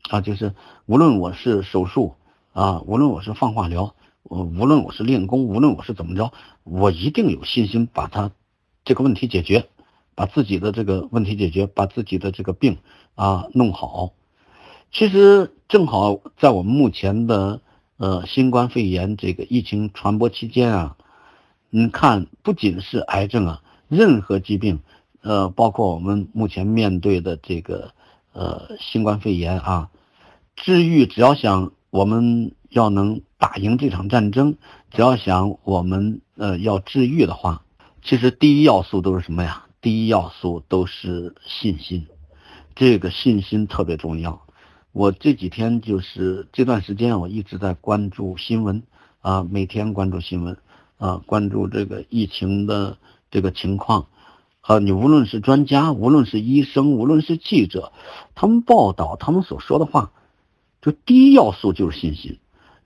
[0.08, 0.54] 啊，就是
[0.86, 2.14] 无论我是手术。
[2.52, 6.32] 啊，无论我是放化疗，我无论我是练功，无论我是怎么着，
[6.64, 8.32] 我一定有信心把他
[8.84, 9.68] 这个问题解决，
[10.16, 12.78] 把自己的这个问题解决，把自己的这个病
[13.14, 14.14] 啊弄好。
[14.90, 17.60] 其实正好在我们目前的
[18.00, 20.96] 呃新冠肺炎这个疫情传播期间啊，
[21.68, 24.80] 你看不仅是癌症啊，任何疾病，
[25.20, 27.92] 呃，包括我们目前面对的这个
[28.32, 29.90] 呃新冠肺炎啊，
[30.56, 31.70] 治愈只要想。
[31.90, 34.54] 我们要能打赢这场战争，
[34.92, 37.64] 只要想我们呃要治愈的话，
[38.00, 39.66] 其实第一要素都是什么呀？
[39.80, 42.06] 第一要素都是信心，
[42.76, 44.40] 这个信心特别重要。
[44.92, 48.82] 我这几天就是这段时间，我一直在关注新闻
[49.20, 50.56] 啊，每天关注新闻
[50.98, 52.98] 啊，关注这个疫情的
[53.30, 54.06] 这个情况。
[54.62, 57.92] 啊，你无论是专家，无论是医生，无论是记者，
[58.34, 60.10] 他们报道他们所说的话，
[60.82, 62.38] 就第一要素就是信心。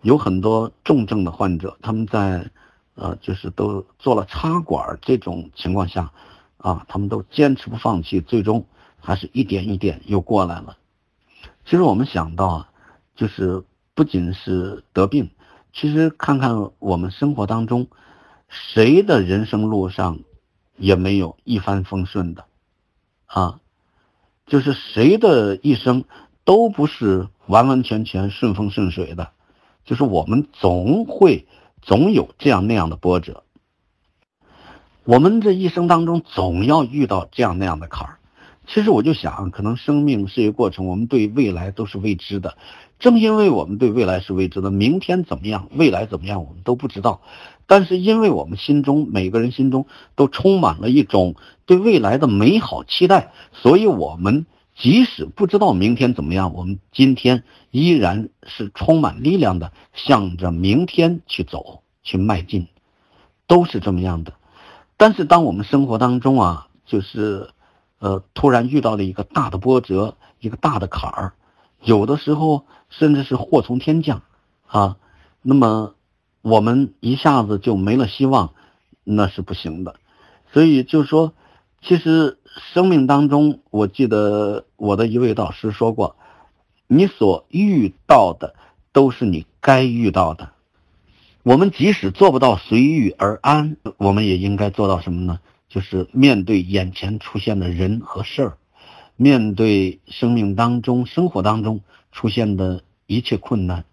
[0.03, 2.51] 有很多重症的患者，他们在
[2.97, 6.13] 呃，就是都做了插管这种情况下，
[6.59, 8.67] 啊，他们都坚持不放弃，最终
[9.01, 10.77] 还是一点一点又过来了。
[11.65, 12.71] 其实我们想到啊，
[13.17, 15.31] 就是不仅是得病，
[15.73, 17.89] 其实看看我们生活当中，
[18.49, 20.21] 谁的人生路上。
[20.77, 22.47] 也没有一帆风顺的，
[23.27, 23.61] 啊，
[24.45, 26.03] 就是谁的一生
[26.43, 29.31] 都不是完完全全顺风顺水的，
[29.85, 31.47] 就是我们总会
[31.81, 33.45] 总有这样那样的波折，
[35.05, 38.19] 我们这一生当中总要遇到这样那样的坎儿。
[38.67, 42.57] 其实我就想，可能生命是一个过程，我们对未来都是未知的。
[42.99, 47.21] 正因为我们对未来是未知的，明天怎么样，未来怎么样，我们都不知道。
[47.67, 51.35] 但是，因为我们心中每个人心中都充满了一种
[51.67, 54.47] 对未来的美好期待，所以我们
[54.77, 62.69] 即使不知道明天怎么样，我们今天依然是充满力量的，向着明天去走，去迈进，
[63.47, 64.33] 都是这么样的。
[64.97, 67.49] 但是，当我们生活当中啊，就是
[67.99, 71.33] 呃，突然遇到了一个大的波折，一个大的坎儿，
[71.83, 74.23] 有的时候甚至是祸从天降
[74.67, 74.97] 啊，
[75.43, 75.95] 那么。
[76.47, 78.53] 我们一下子就没了希望，
[79.03, 79.97] 那是不行的。
[80.53, 81.33] 所以就是说，
[81.81, 82.39] 其实
[82.75, 86.17] 生命当中，我记得我的一位导师说过，
[86.87, 88.55] 你所遇到的
[88.93, 90.51] 都是你该遇到的。
[91.45, 95.41] 我们即使做不到随遇而安，我们也应该做到什么呢？
[95.75, 98.59] 就是面对眼前出现的人和事儿，
[99.17, 101.81] 面对生命当中、生活当中
[102.13, 103.85] 出现的一切困难，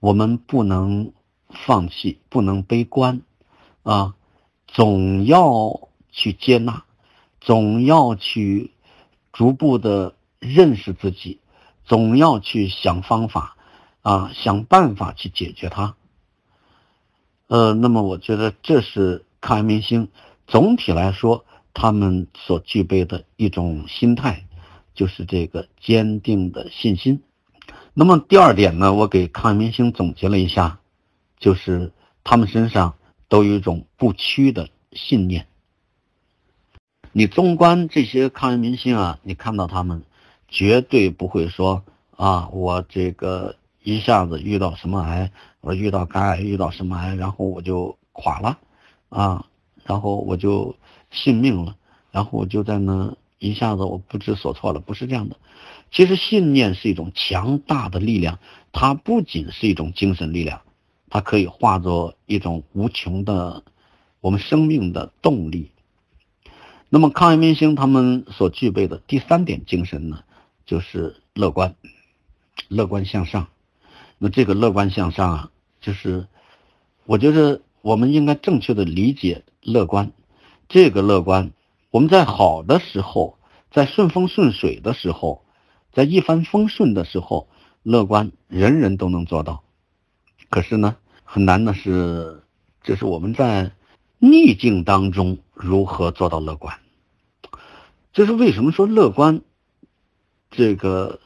[0.00, 1.12] 我们不能。
[1.54, 3.20] 放弃不能悲观，
[3.82, 4.14] 啊，
[4.66, 6.84] 总要去接纳，
[7.42, 8.70] 总要去
[9.34, 11.40] 逐步的认识自己，
[11.84, 13.58] 总要去想方法，
[14.00, 15.94] 啊，想办法去解决它。
[17.48, 20.08] 呃，那么我觉得这是抗癌明星
[20.52, 24.44] 总体来说他们所具备的一种心态，
[24.92, 27.22] 就是这个坚定的信心。
[27.94, 30.78] 那么第二点呢，我给抗癌明星总结了一下。
[31.38, 31.90] 就是
[32.22, 32.96] 他们身上
[33.28, 35.46] 都有一种不屈的信念。
[37.12, 40.02] 你纵观这些抗癌明星啊，你看到他们
[40.48, 41.82] 绝对不会说
[42.14, 48.58] 啊，我这个一下子遇到什么癌，我遇到肝癌，遇到什么癌，然后我就垮了
[49.08, 49.46] 啊，
[49.84, 50.76] 然后我就
[51.10, 51.76] 信命了，
[52.10, 55.36] 然后我就在那一下子我不知所措了，不是这样的。
[55.90, 58.38] 其实信念是一种强大的力量，
[58.72, 60.62] 它不仅是一种精神力量。
[61.10, 63.64] 它可以化作一种无穷的
[64.22, 65.70] 我们生命的动力。
[66.88, 70.24] 那么，抗癌明星他们所具备的第三点精神呢，
[70.64, 71.74] 就是乐观，
[72.68, 73.48] 乐观向上。
[74.16, 75.50] 那这个乐观向上啊，
[75.82, 76.26] 就是
[77.04, 80.12] 我觉得我们应该正确的理解乐观。
[80.68, 81.52] 这个乐观，
[81.90, 83.38] 我们在好的时候，
[83.70, 85.44] 在顺风顺水的时候，
[85.92, 87.48] 在一帆风顺的时候，
[87.82, 89.62] 乐观人人都能做到。
[90.50, 92.42] 可是呢，很难的是，
[92.82, 93.72] 就是我们在
[94.18, 96.78] 逆境当中如何做到乐观。
[98.12, 99.42] 这是为什么说乐观？
[100.50, 101.20] 这个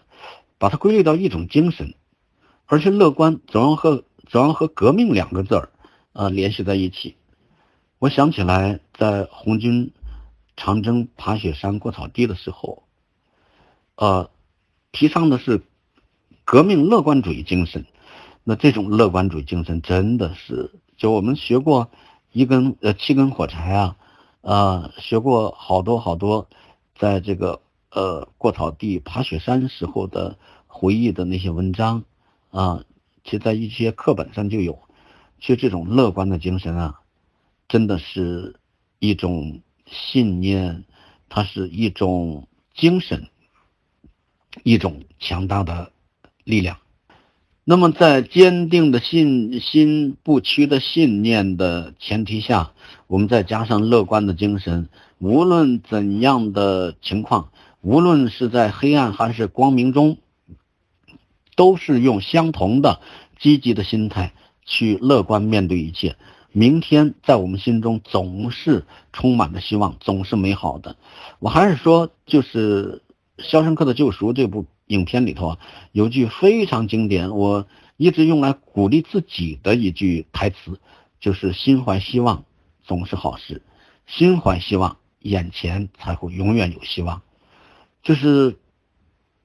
[0.59, 1.95] 把它归类到一种精神，
[2.65, 5.71] 而且乐观总要和总要和革命两个字儿
[6.13, 7.17] 啊联系在一起。
[7.99, 9.91] 我想起来，在红军
[10.55, 12.83] 长征爬雪山过草地的时候，
[13.95, 14.29] 呃，
[14.93, 15.63] 提倡的是
[16.45, 17.87] 革命乐观主义精神。
[18.45, 21.91] 那这种乐观主义精神真的是，就我们学过
[22.33, 23.97] 一根呃七根火柴啊，
[24.43, 26.49] 啊学过好多好多，
[26.99, 32.05] 在这个呃过草地爬雪山时候的回忆的那些文章
[32.51, 32.85] 啊，
[33.25, 34.79] 其实在一些课本上就有。
[35.41, 37.01] 其实这种乐观的精神啊，
[37.69, 38.57] 真的是
[38.99, 40.85] 一种信念，
[41.29, 43.29] 它是一种精神，
[44.63, 45.93] 一种强大的
[46.45, 46.79] 力量。
[47.69, 52.73] 那么，在坚定的信心、不屈的信念的前提下，
[53.09, 54.89] 我们再加上乐观的精神，
[55.19, 57.51] 无论怎样的情况，
[57.81, 60.19] 无论是在黑暗还是光明中，
[61.57, 63.01] 都是用相同的
[63.41, 64.33] 积极的心态
[64.65, 66.15] 去乐观面对一切。
[66.57, 70.97] 明天在我们心中总是充满着希望，总是美好的。
[71.39, 73.03] 我还是说，就是
[73.45, 75.59] 《肖申克的救赎》这部影片里头啊，
[75.93, 77.67] 有句非常经典，我
[77.99, 80.81] 一直用来鼓励自己的一句台词，
[81.21, 82.47] 就是“心怀希望
[82.83, 83.61] 总是好事，
[84.07, 87.21] 心怀希望，眼前才会永远有希望”，
[88.03, 88.57] 就是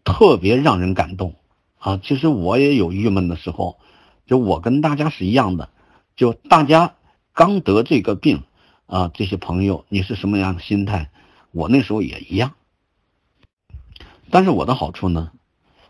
[0.05, 1.35] 特别让人感动
[1.77, 1.99] 啊。
[2.01, 3.79] 其实我也有郁闷的时候，
[4.25, 5.67] 就我跟大家是一样的，
[6.15, 6.93] 就大家。
[7.33, 8.43] 刚得这个病，
[8.87, 11.09] 啊，这些朋友，你是什么样的心态？
[11.51, 12.53] 我那时候也一样。
[14.29, 15.31] 但是我的好处呢，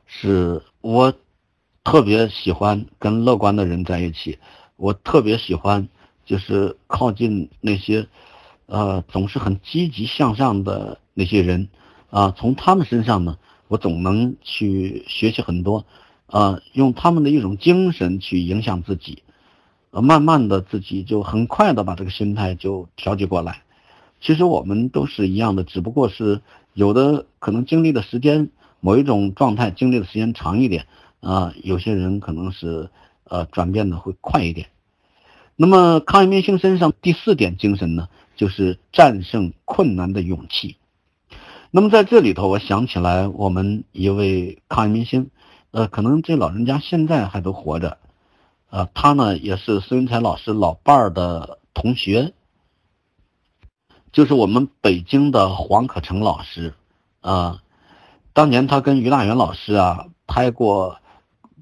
[0.05, 1.13] 是我
[1.83, 4.39] 特别喜欢跟乐观的人在一起，
[4.75, 5.87] 我特别喜欢
[6.25, 8.07] 就是靠近那些，
[8.67, 11.69] 呃，总是很积极向上的那些人，
[12.09, 13.37] 啊，从他们身上呢，
[13.67, 15.85] 我总能去学习很多，
[16.27, 19.23] 啊，用他们的一种精神去影响自己。
[19.91, 23.61] 呃，慢慢的自己就很快的把这个心态就调节过来。
[24.21, 26.41] 其实我们都是一样的，只不过是
[26.73, 30.87] 有的可能经历的时间，某一种状态经历的时间长一点
[31.19, 32.89] 啊，有些人可能是
[33.25, 34.67] 呃转变的会快一点。
[35.55, 40.77] 那么抗疫明星身上第四点精神呢，就是战胜困难的勇气。
[41.69, 45.29] 那么在这里头，我想起来我们一位抗疫明星，
[45.71, 47.97] 呃，可能这老人家现在还都活着。
[48.71, 52.33] 呃，他呢也是孙云才老师老伴儿的同学，
[54.13, 56.73] 就是我们北京的黄可成老师，
[57.19, 57.61] 啊，
[58.31, 60.99] 当年他跟于大元老师啊拍过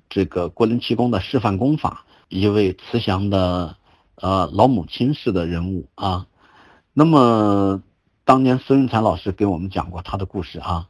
[0.07, 3.76] 这个郭林气功的示范功法，一位慈祥的
[4.14, 6.28] 呃老母亲式的人物啊。
[6.93, 7.82] 那么
[8.24, 10.88] 当年孙云才老师给我们讲过他的故事啊，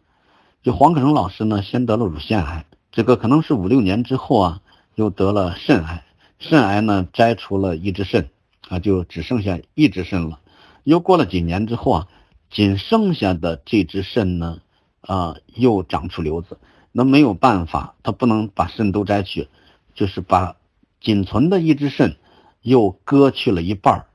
[0.63, 4.59] 就黄可成老师呢先得了乳腺癌，这个可能是五六年之后啊
[4.95, 6.03] 又得了肾癌。
[6.39, 8.29] 肾癌呢，摘除了一只肾，
[8.69, 10.39] 啊，就只剩下一只肾了。
[10.85, 12.07] 又过了几年之后啊，
[12.49, 14.61] 仅剩下的这只肾呢，
[15.01, 16.57] 啊，又长出瘤子。
[16.93, 19.49] 那没有办法，他不能把肾都摘去，
[19.93, 20.55] 就是把
[21.01, 22.15] 仅存的一只肾
[22.61, 24.05] 又割去了一半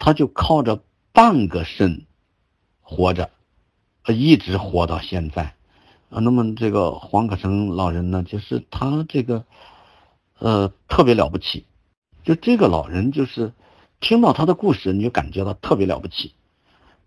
[0.00, 2.06] 他就靠着半个肾
[2.82, 3.30] 活着，
[4.08, 5.54] 一直活到现在。
[6.10, 9.44] 啊，那么这个黄可成老人呢，就是他这个。
[10.38, 11.64] 呃，特别了不起，
[12.22, 13.52] 就这个老人，就是
[14.00, 16.32] 听到他的故事，你就感觉到特别了不起。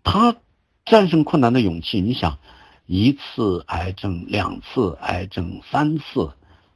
[0.04, 0.36] 他
[0.84, 2.38] 战胜困难的勇气，你想，
[2.86, 6.32] 一次癌症，两次癌症，三次，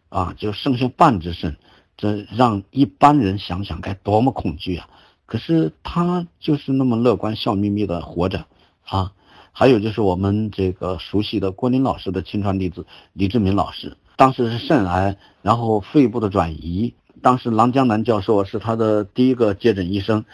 [0.09, 1.57] 啊，就剩下半只肾，
[1.97, 4.89] 这让一般人想想该多么恐惧啊！
[5.27, 8.47] 可是他就是那么乐观，笑眯眯的活着
[8.85, 9.13] 啊。
[9.53, 13.97] 还有就是我们这个熟悉的郭林老师的亲传弟子李志民老师。
[14.17, 16.95] 当时是肾癌，然后肺部的转移。
[17.23, 20.25] 当时郎江南教授是他的第一个接诊医生，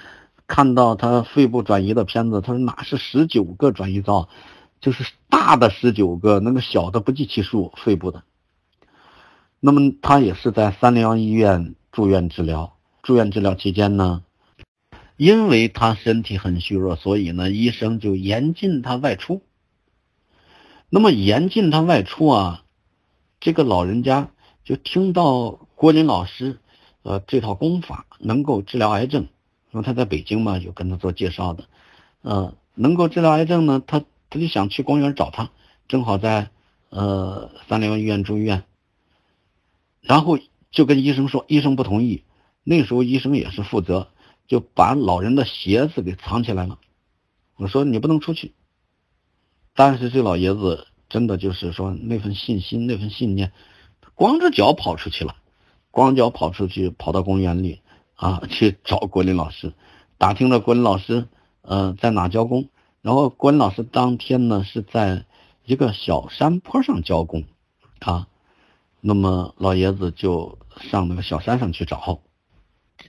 [0.46, 4.28] 看到他肺部转移的片子，他说哪是十九个转移灶，
[4.80, 8.22] 就是大的十九个，那个小的不计其数，肺部的。
[9.58, 14.22] 那么他也是在三零幺医院住院治疗，住院治疗期间呢，
[15.16, 19.42] 因为他身体很虚弱，所以呢，医生就严禁他外出。
[20.88, 22.61] 那么严禁他外出啊。
[23.42, 24.30] 这个老人家
[24.62, 26.60] 就听到郭林老师，
[27.02, 29.26] 呃，这套功法能够治疗癌症，
[29.72, 31.64] 因为他在北京嘛，有跟他做介绍的，
[32.20, 35.50] 呃，能够治疗癌症呢，他他就想去公园找他，
[35.88, 36.50] 正好在
[36.90, 38.62] 呃三零幺医院住院，
[40.00, 40.38] 然后
[40.70, 42.22] 就跟医生说，医生不同意，
[42.62, 44.06] 那时候医生也是负责，
[44.46, 46.78] 就把老人的鞋子给藏起来了，
[47.56, 48.52] 我说你不能出去，
[49.74, 50.86] 但是这老爷子。
[51.12, 53.52] 真的就是说那份信心，那份信念，
[54.14, 55.36] 光着脚跑出去了，
[55.90, 57.80] 光脚跑出去，跑到公园里
[58.14, 59.74] 啊，去找郭林老师，
[60.16, 61.28] 打听了郭林老师，
[61.60, 62.70] 呃，在哪教功，
[63.02, 65.26] 然后郭林老师当天呢是在
[65.66, 67.44] 一个小山坡上教功，
[67.98, 68.26] 啊，
[69.02, 72.20] 那么老爷子就上那个小山上去找，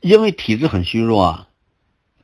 [0.01, 1.47] 因为体质很虚弱啊，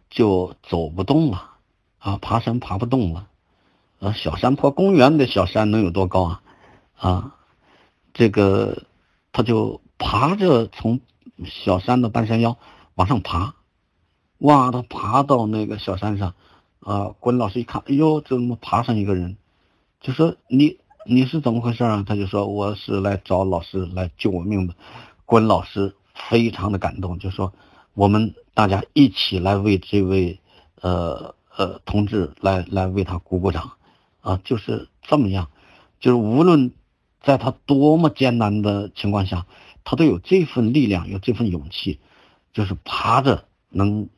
[0.09, 1.51] 就走不动了，
[1.99, 3.28] 啊，爬山爬不动了。
[3.99, 6.41] 啊，小山坡公园的小山能有多高啊？
[6.95, 7.35] 啊，
[8.13, 8.83] 这个
[9.31, 10.99] 他就爬着从
[11.45, 12.57] 小山的半山腰
[12.95, 13.55] 往上爬，
[14.37, 16.33] 哇，他爬到那个小山上，
[16.79, 19.35] 啊，郭老师一看，哎呦，怎么爬上一个人？
[19.99, 22.05] 就说你你是怎么回事啊？
[22.07, 24.73] 他就说我是来找老师来救我命的。
[25.25, 25.93] 郭老师
[26.29, 27.51] 非常的感动，就说
[27.93, 30.39] 我们大家一起来为这位
[30.81, 33.71] 呃呃同志来来为他鼓鼓掌。
[34.22, 35.49] 啊，就是这么样，
[35.99, 36.72] 就是无论
[37.22, 39.45] 在他多么艰难的情况下，
[39.84, 41.99] 他都有这份力量，有这份勇气，
[42.53, 44.09] 就是爬着能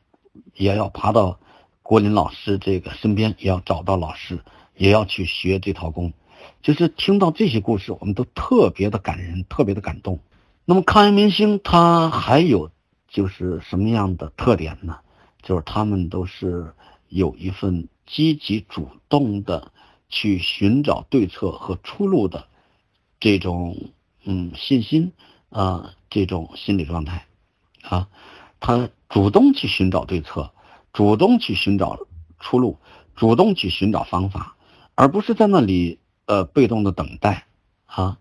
[0.54, 1.38] 也要爬到
[1.82, 4.40] 郭林老师这个身边，也要找到老师，
[4.76, 6.12] 也要去学这套功。
[6.60, 10.20] 就是听到这些故事，我们都特别的感人，特别的感动。
[10.64, 12.70] 那么抗疫明星他还有
[13.08, 14.98] 就是什么样的特点呢？
[15.42, 16.72] 就是他们都是
[17.08, 19.72] 有一份积极主动的
[20.12, 22.46] 去寻找对策和出路的
[23.18, 23.76] 这种
[24.22, 25.12] 嗯信心
[25.50, 27.26] 啊，这种心理状态
[27.82, 28.06] 啊，
[28.60, 30.52] 他主动去寻找对策，
[30.92, 31.98] 主动去寻找
[32.38, 32.78] 出路，
[33.16, 34.54] 主动去寻找方法，
[34.94, 35.98] 而不是在那里。
[36.24, 37.46] 呃，被动的等待，
[37.84, 38.16] 啊，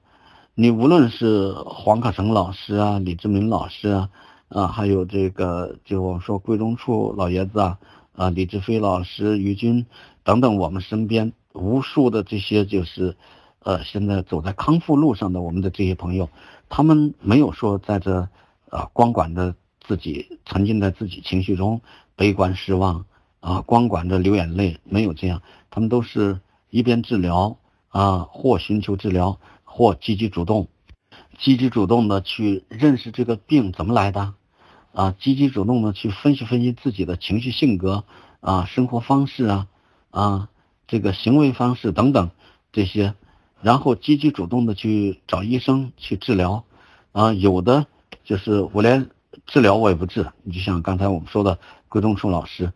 [0.55, 4.09] 你无论是黄可成老师啊，李志明老师啊，
[4.49, 7.77] 啊，还有这个，就我们说贵中处老爷子啊，
[8.13, 9.85] 啊，李志飞老师、于军
[10.23, 13.15] 等等，我们身边无数的这些就是，
[13.59, 16.29] 呃，现在走在康复路上的我们的这些朋友，
[16.69, 18.29] 他们没有说在这，
[18.69, 21.81] 啊，光管着自己沉浸在自己情绪中，
[22.15, 23.05] 悲观失望，
[23.39, 26.39] 啊，光管着流眼泪，没有这样，他们都是
[26.69, 27.57] 一边治疗。
[27.93, 30.69] 啊，或寻求治疗，或积极主动，
[31.37, 34.33] 积极主动的去认识这个病怎么来的，
[34.93, 38.05] 啊，积极主动的去分析分析自己的情绪性格
[38.39, 39.67] 啊，生活方式啊，
[40.09, 40.49] 啊，
[40.91, 42.31] 这个行为方式等等
[42.73, 43.13] 这些，
[43.61, 46.65] 然后积极主动的去找医生去治疗，
[47.13, 47.87] 啊，有的
[48.25, 49.09] 就是我连
[49.45, 52.73] 治疗我也不治，你就像刚才我们说的桂东树老师，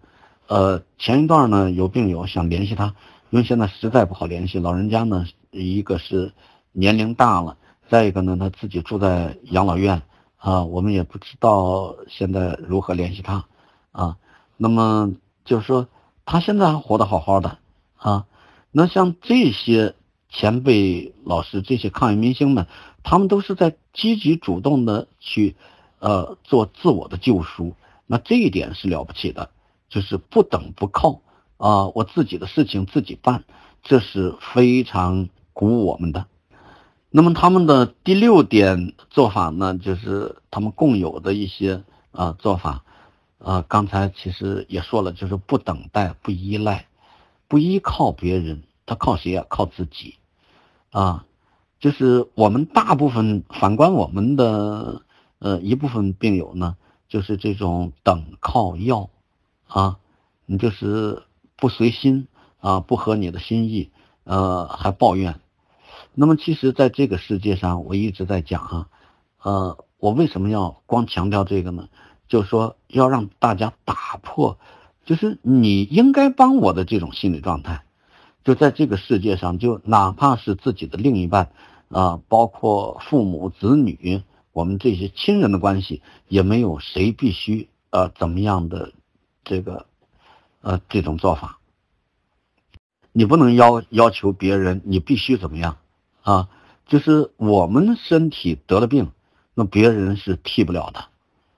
[0.47, 2.95] 呃，前一段呢有病友想联系他。
[3.31, 6.31] 因为现在实在不好联系，老人家呢，一个是
[6.71, 7.57] 年龄大了，
[7.89, 10.01] 再一个呢，他自己住在养老院
[10.37, 13.43] 啊，我们也不知道现在如何联系他
[13.91, 14.15] 啊。
[14.55, 15.11] 那么
[15.43, 15.85] 就是说，
[16.23, 17.57] 他现在还活得好好的
[17.97, 18.25] 啊。
[18.71, 19.95] 那像这些
[20.29, 22.67] 前辈老师、这些抗疫明星们，
[23.03, 25.55] 他们都是在积极主动的去
[25.99, 27.73] 呃做自我的救赎，
[28.05, 29.49] 那这一点是了不起的，
[29.89, 31.21] 就是不等不靠。
[31.57, 33.45] 啊，我自己的事情自己办，
[33.81, 36.25] 这是非常鼓舞我们的。
[37.09, 41.81] 那么他们的第六点做法呢，就是他们共有的一些
[42.11, 42.83] 啊做法。
[43.37, 46.87] 啊，刚才其实也说了，就是不等待、不依赖、
[47.47, 49.45] 不依靠别人，他靠谁呀？
[49.49, 50.15] 靠自己。
[50.91, 51.25] 啊，
[51.79, 55.01] 就是我们大部分反观我们的
[55.39, 56.77] 呃一部分病友呢，
[57.07, 59.09] 就是这种等靠要
[59.67, 59.97] 啊，
[60.45, 61.23] 你就是。
[61.57, 62.27] 不随心
[62.59, 63.89] 啊，不合你的心意，
[64.25, 65.39] 呃，还抱怨。
[66.13, 68.89] 那么，其实，在这个世界上，我一直在讲啊，
[69.41, 71.87] 呃，我为什么要光强调这个呢？
[72.27, 74.59] 就是说，要让大家打破，
[75.05, 77.83] 就是你应该帮我的这种心理状态。
[78.43, 81.51] 就在这个世界上，就哪怕是自己的另一半
[81.89, 88.91] 啊，包括父母、子女，我们这些亲人的关系，也没有谁必须呃怎么样的
[89.43, 89.85] 这个。
[90.67, 91.59] 呃，这种做法，
[93.11, 95.77] 你不能要要求别人，你必须怎么样
[96.23, 96.49] 啊？
[96.87, 99.11] 就是我们身体得了病，
[99.53, 101.05] 那别人是替不了的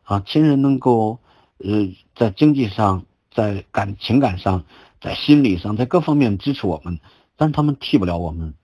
[0.03, 0.21] 啊。
[0.25, 1.19] 亲人能够
[1.59, 1.87] 呃
[2.17, 3.05] 在经济上、
[3.37, 4.63] 在感情感上、
[4.99, 6.99] 在心理上、在各方面支持我们，
[7.35, 8.55] 但是他们替不了我们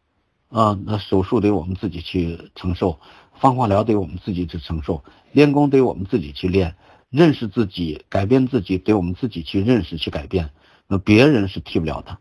[0.49, 0.75] 啊。
[0.83, 2.99] 那手术得我们自己去承受，
[3.35, 6.75] 放化疗得我们自己去承受，练功得我们自己去练。
[7.11, 10.49] 认识自己，改变自己，得我们自己去认识、去改变。
[10.87, 12.17] 那别人是替不了的，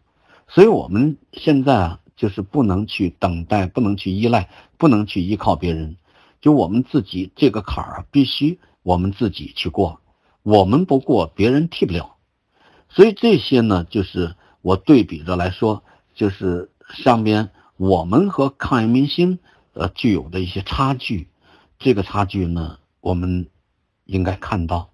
[0.46, 5.96] 所以我们现在啊，就是不能去等待，不能去依赖，不能去依靠别人。
[6.42, 10.00] 就我们自己这个坎儿，必须我们自己去过。
[10.42, 12.11] 我们不过，别人替不了。
[12.94, 15.82] 所以这些呢，就是我对比着来说，
[16.14, 19.38] 就是上边我们和抗疫明星
[19.74, 21.28] 呃具有的一些差距。
[21.78, 23.48] 这个差距呢，我们。
[24.04, 24.90] 应该看到，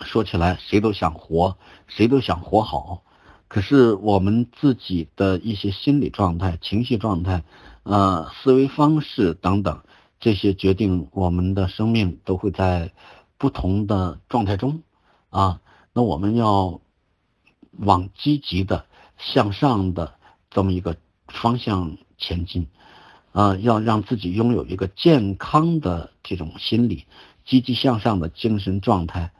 [0.00, 1.56] 说起来谁都想活，
[1.86, 3.02] 谁都想活好，
[3.46, 7.44] 可是我们自己的一些心理状态、情绪状态、
[7.84, 9.80] 呃思维方式等等，
[10.18, 12.92] 这些决定我们的生命都会在
[13.38, 14.82] 不同的状态中
[15.30, 15.60] 啊。
[15.94, 16.80] 那我们要
[17.78, 18.86] 往积极的
[19.18, 20.14] 向上的
[20.50, 20.96] 这么一个
[21.28, 22.66] 方向前进
[23.32, 27.04] 啊，要让自己拥有一个健康的这种心理。
[27.44, 29.32] 积极向上的精神状态，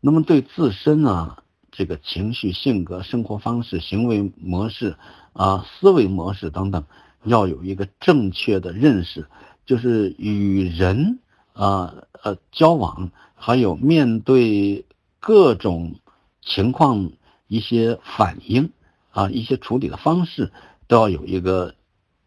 [0.00, 4.96] 那么对自身啊，这个情绪、性格、生活方式、行为模式
[5.32, 6.84] 啊、思维模式等等，
[7.24, 9.26] 要有一个正确的认识，
[9.66, 11.18] 就是与人
[11.52, 14.84] 啊呃交往，还有面对
[15.18, 15.96] 各种
[16.40, 17.10] 情况
[17.48, 18.70] 一些反应
[19.10, 20.52] 啊，一些处理的方式，
[20.86, 21.74] 都要有一个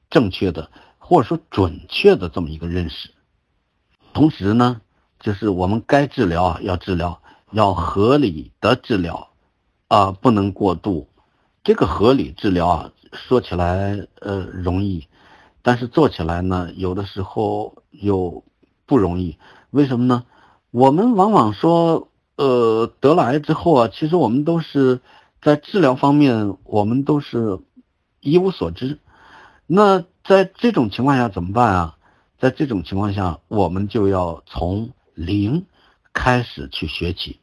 [0.09, 0.69] 正确的
[0.99, 3.11] 或者说准确的这么一个认识，
[4.13, 4.81] 同时呢。
[5.23, 7.19] 就是我们该治疗啊，要治疗；
[7.51, 9.29] 要合理的治疗，
[9.87, 11.09] 啊，不能过度。
[11.63, 15.05] 这个合理治疗啊，说起来呃容易，
[15.61, 18.43] 但是做起来呢，有的时候又
[18.87, 19.37] 不容易。
[19.69, 20.25] 为什么呢？
[20.71, 22.09] 我们往往说，
[22.41, 24.99] 呃，得了癌之后啊，其实我们都是
[25.43, 27.59] 在治疗方面，我们都是
[28.19, 28.97] 一无所知。
[29.67, 31.97] 那在这种情况下怎么办啊？
[32.39, 35.67] 在这种情况下，我们就要从零
[36.13, 37.37] 开始去学起，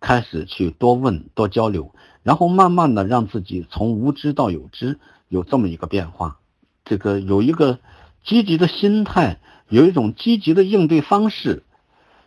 [0.00, 1.94] 开始去多问多交流，
[2.24, 4.98] 然后慢慢的让自己从无知到有知，
[5.28, 6.38] 有这么一个变化。
[6.84, 7.78] 这个有一个
[8.24, 9.38] 积极的心态，
[9.68, 11.62] 有一种积极的应对方式。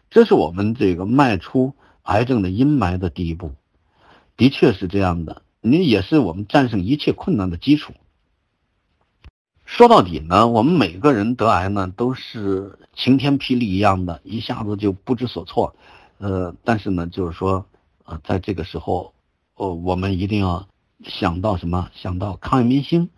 [0.10, 3.52] 这是我们这个迈出癌症的阴霾的第一步，
[4.38, 5.42] 的确是这样的。
[5.62, 7.94] 你也是我们战胜一切困难的基础。
[9.66, 15.76] 说到底呢，我们每个人得癌呢，都是晴天霹雳一样的，一下子就不知所措。
[16.18, 17.66] 呃，但是呢，就是说，
[18.04, 19.14] 呃，在这个时候，
[19.56, 20.68] 呃，我们一定要
[21.06, 21.90] 想到什么？
[21.94, 23.10] 想到抗疫明星，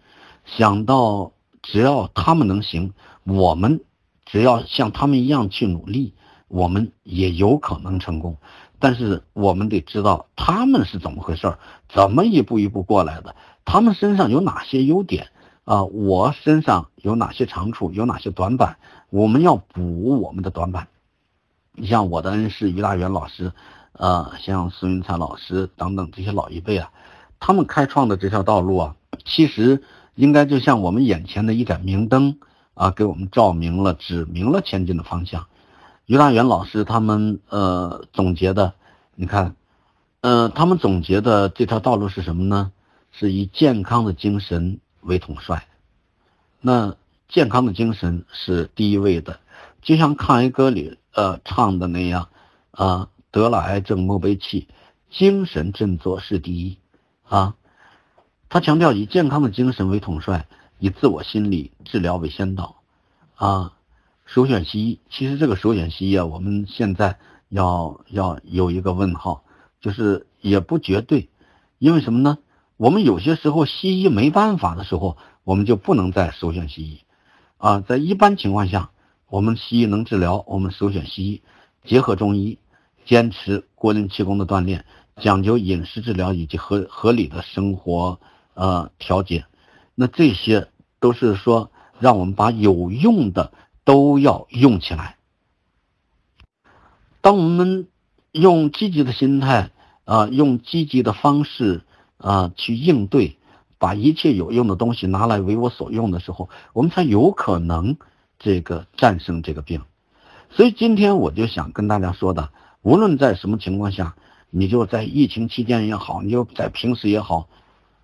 [0.46, 1.32] 想到
[1.64, 3.82] 只要他们能行，我们
[4.26, 6.14] 只要像他们一样去努力。
[6.48, 8.38] 我们也有可能成功，
[8.86, 11.52] 但是我们得知道他们是怎么回事
[11.90, 15.30] 怎么一步一步过来的，他们身上有哪些优点
[15.64, 15.86] 啊？
[15.86, 18.78] 我身上有哪些长处，有哪些短板？
[19.10, 20.88] 我们要补我们的短板。
[21.72, 23.54] 你像我的恩师于大元老师，
[23.94, 26.92] 呃，像孙云才老师等等这些老一辈啊，
[27.40, 29.82] 他们开创的这条道路啊，其实
[30.14, 32.38] 应该就像我们眼前的一盏明灯
[32.76, 35.48] 啊，给我们照明了、指明了前进的方向。
[36.06, 38.74] 于大元老师他们呃总结的，
[39.16, 39.56] 你看，
[40.22, 42.72] 呃，他们总结的这条道路是什么呢？
[43.12, 45.68] 是以健康的精神为统帅。
[46.62, 46.96] 那
[47.28, 49.40] 健康的精神是第一位的，
[49.82, 52.30] 就像抗癌歌里呃唱的那样，
[52.72, 54.68] 啊，得了癌症莫悲泣，
[55.10, 56.78] 精神振作是第一
[57.28, 57.56] 啊。
[58.50, 60.46] 他强调以健康的精神为统帅，
[60.78, 62.76] 以自我心理治疗为先导
[63.36, 63.72] 啊。
[64.26, 69.44] 首选西医，其实这个首选西医啊，我们现在要要有一个问号，
[69.80, 71.30] 就是也不绝对，
[71.78, 72.40] 因为什么呢？
[72.76, 77.02] 我们有些时候西医没办法的时候，我们就不能再首选西医，
[77.58, 78.90] 啊，在一般情况下，
[79.30, 81.42] 我们西医能治疗，我们首选西医，
[81.86, 82.58] 结合中医，
[83.06, 84.86] 坚持国灵气功的锻炼，
[85.18, 88.20] 讲究饮食治疗以及合合理的生活
[88.56, 89.46] 呃调节，
[89.94, 90.68] 那这些
[91.00, 93.54] 都是说让我们把有用的。
[93.86, 95.16] 都要用起来。
[97.22, 97.88] 当我们
[98.34, 99.72] 用积极的心态
[100.04, 101.82] 啊，用积极的方式
[102.18, 103.38] 啊去应对，
[103.78, 107.96] 把一切有用的东西拿来为我所用的时候，我们才有可能
[108.38, 109.82] 这个战胜这个病。
[110.52, 114.16] 所以今天我就想跟大家说的，无论在什么情况下，
[114.50, 117.48] 你就在疫情期间也好，你就在平时也好，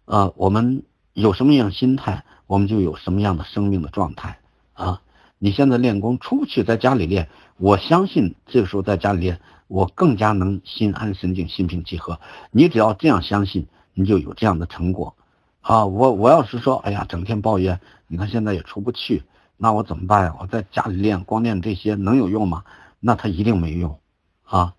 [0.06, 4.40] 啊，我们有什么样心态，我们就有什么样的生命的状态
[4.74, 5.02] 啊。
[5.44, 7.28] 你现在练功，出不去，在家里练。
[7.58, 12.20] 我相信这个时候在家里练，我更加能心安神静、心平气和。
[12.52, 13.66] 你只要这样相信，
[13.96, 15.16] 你就有这样的成果。
[15.62, 19.24] 啊，我我要是说，哎呀，整天抱怨，你看现在也出不去，
[19.58, 20.36] 那我怎么办呀？
[20.40, 22.64] 我在家里练，光练这些能有用吗？
[23.00, 23.98] 那他一定没用。
[24.44, 24.76] 啊，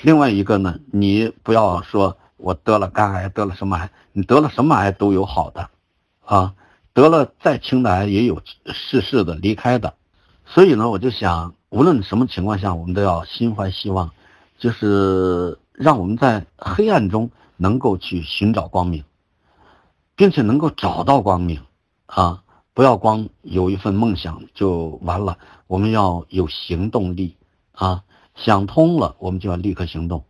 [0.00, 3.90] 另外一个呢，你不要说我得了肝癌，得了什么癌？
[4.12, 5.70] 你得了什么癌都有好的，
[6.24, 6.54] 啊，
[6.92, 9.94] 得了再轻的癌也有逝世的、离开的。
[10.54, 14.12] 所以呢，我就想，无论什么情况下，我们都要心怀希望，
[14.56, 19.02] 就是让我们在黑暗中能够去寻找光明，
[20.14, 21.60] 并且能够找到光明，
[22.06, 27.36] 啊，不要光有一份梦想就完了，我们要有行动力，
[27.72, 28.04] 啊，
[28.36, 30.22] 想通了，我们就要立刻行动。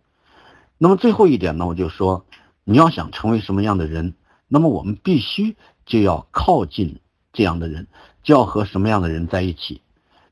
[0.79, 2.25] 那么最后一点呢，我就说，
[2.65, 4.15] 你要想成为什么样的人，
[4.49, 5.55] 那么我们必须
[5.85, 6.99] 就要靠近
[7.35, 7.89] 这样的人，
[8.23, 9.83] 就要和什么样的人在一起。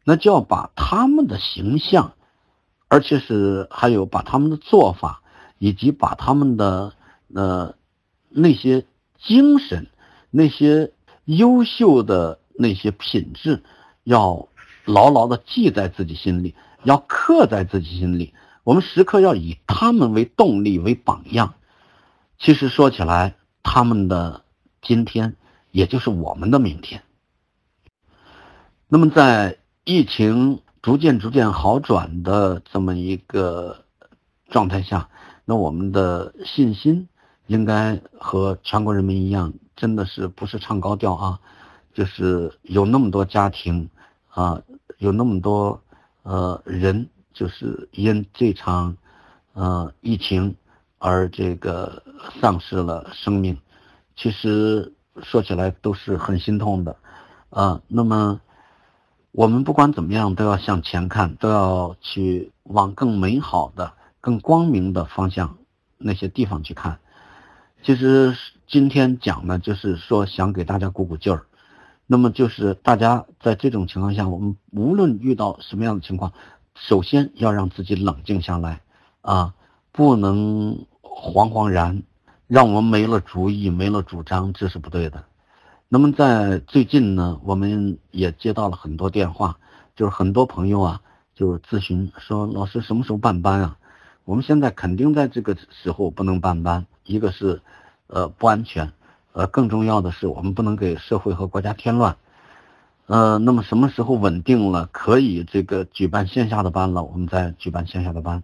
[0.04, 2.14] 那就要把他们的形象，
[2.88, 5.22] 而且是还有把他们的做法，
[5.58, 6.92] 以及把他们的
[7.32, 7.76] 呃
[8.28, 8.84] 那些
[9.16, 9.86] 精神、
[10.30, 10.92] 那些
[11.24, 13.62] 优秀的那些品质，
[14.02, 14.48] 要
[14.84, 18.34] 牢牢的记在自己心里，要刻在自己心里。
[18.64, 21.54] 我们时刻要以他们为动力、为榜样。
[22.38, 24.42] 其实说起来，他们的
[24.80, 25.36] 今天，
[25.70, 27.04] 也就是我们的明天。
[28.88, 29.61] 那么在。
[29.84, 33.84] 疫情逐渐逐渐好转的这么一个
[34.48, 35.08] 状态下，
[35.44, 37.08] 那我们的信心
[37.48, 41.40] 应该和全国人民一样，真的是不是唱高调啊？
[41.92, 43.90] 就是有那么多家庭
[44.28, 44.62] 啊，
[44.98, 45.82] 有那么多
[46.22, 48.96] 呃人，就是因这场
[49.52, 50.54] 呃，疫情
[50.98, 52.00] 而这个
[52.40, 53.58] 丧失了生命，
[54.14, 54.92] 其实
[55.24, 56.96] 说起来都是很心痛的，
[57.50, 58.40] 啊，那么
[59.32, 65.56] 我们不管怎么样都要向前看，都要去往更美好的、更光明的方向
[65.96, 66.98] 那些地方去看。
[67.82, 71.46] 其实今天讲呢，就是说想给大家鼓鼓劲儿。
[72.06, 76.34] 那么就是大家在这种情况下，我们无论遇到什么样的情况，
[76.74, 78.82] 首先要让自己冷静下来
[79.22, 79.54] 啊，
[79.92, 82.02] 不能惶惶然，
[82.48, 85.24] 让我们没了主意、没了主张，这是不对的。
[85.94, 89.58] 那么在最近呢，我们也接到了很多电话，
[89.94, 91.02] 就是很多朋友啊，
[91.34, 93.76] 就是咨询说，老师什么时候办班啊？
[94.24, 96.86] 我们现在肯定在这个时候不能办班。
[97.04, 97.60] 一个是，
[98.06, 98.90] 呃，不安全，
[99.34, 102.16] 呃，更重要的是我们不能给社会和国家添乱，
[103.04, 108.42] 呃，那么什么时候稳定了，可以这个举办线下的班了，我们再举办线下的班。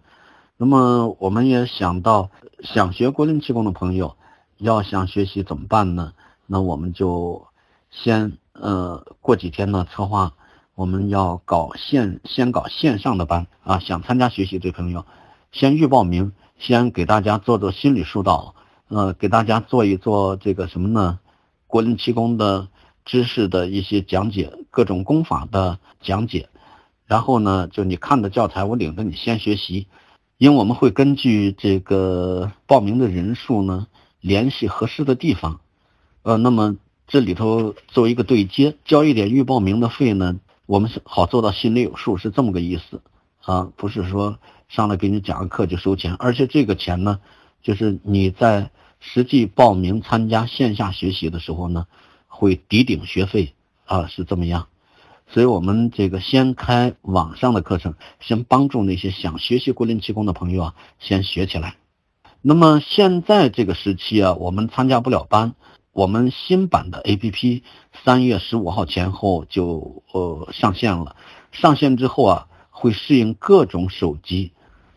[0.55, 2.29] 那么我们也想到，
[2.61, 4.15] 想学国林气功的朋友，
[4.59, 6.13] 要想学习怎么办呢？
[6.51, 7.45] 那我们就
[7.91, 10.33] 先呃过几天呢策划，
[10.73, 15.05] 我们要搞线，先搞线上的班啊，想参加学习的朋友，
[15.51, 16.31] 先预报名。
[16.57, 18.53] 先给大家做做心理疏导，
[18.89, 21.19] 呃，给大家做一做这个什么呢？
[21.67, 22.67] 国林气功的
[23.05, 26.49] 知识的一些讲解，各种功法的讲解。
[27.05, 29.87] 然后呢，就你看的教材，我领着你先学习，
[30.37, 33.87] 因为我们会根据这个报名的人数呢，
[34.19, 35.61] 联系合适的地方。
[36.23, 43.01] 呃，那么这里头做一个对接，交一点预报名的费呢，我们是好做到心里有数，是这么个意思
[43.43, 44.37] 啊，不是说。
[44.69, 47.19] 上来给你讲个课就收钱，而且这个钱呢，
[47.63, 51.87] 就是你在实际报名参加线下学习的时候呢，
[52.27, 53.55] 会抵顶学费
[53.85, 54.67] 啊，是这么样。
[55.25, 61.73] 所以我们这个先开网上的课程，先帮助那些想学习国林气功的朋友啊，先学起来。
[62.43, 65.55] 那么现在这个时期啊，我们参加不了班，
[65.99, 67.61] 我们新版的 APP
[68.05, 71.17] 三月十五号前后就呃上线了。
[71.51, 74.53] 上线之后啊，会适应各种手机。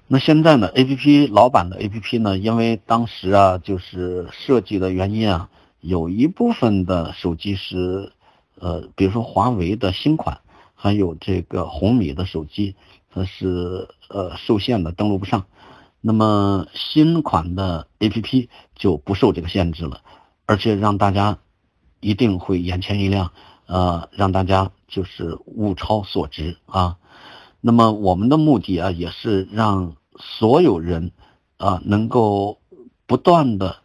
[0.06, 2.38] 那现在呢？A P P 老版的 A P P 呢？
[2.38, 5.50] 因为当时啊，就是设计的原因啊，
[5.80, 8.12] 有一部分的手机是，
[8.60, 10.38] 呃，比如说华为的新款，
[10.76, 12.76] 还有这个红米的手机，
[13.12, 15.46] 它是呃受限的，登录不上。
[16.00, 20.02] 那么新款的 A P P 就不受这个限制了，
[20.46, 21.38] 而且让大家
[22.00, 23.32] 一定会眼前一亮，
[23.66, 26.98] 呃，让大家就是物超所值啊。
[27.60, 29.96] 那么我们的目的啊，也是让。
[30.18, 31.10] 所有人
[31.56, 32.60] 啊，能够
[33.06, 33.76] 不断的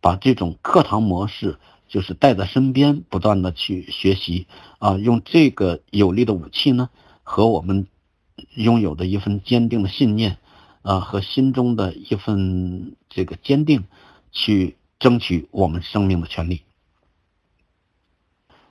[0.00, 1.58] 把这种课堂模式，
[1.88, 4.46] 就是带在身边，不断的去学习
[4.78, 6.88] 啊，用这个有力的武器呢，
[7.24, 7.88] 和我们
[8.54, 10.38] 拥有的一份坚定的信念
[10.82, 13.84] 啊，和心中的一份这个坚定，
[14.30, 16.62] 去争取我们生命的权利。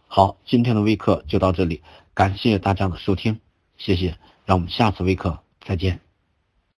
[0.07, 3.41] 好，今天的微课就到这里，感谢大家的收听，
[3.77, 5.99] 谢谢，让我们下次微课再见。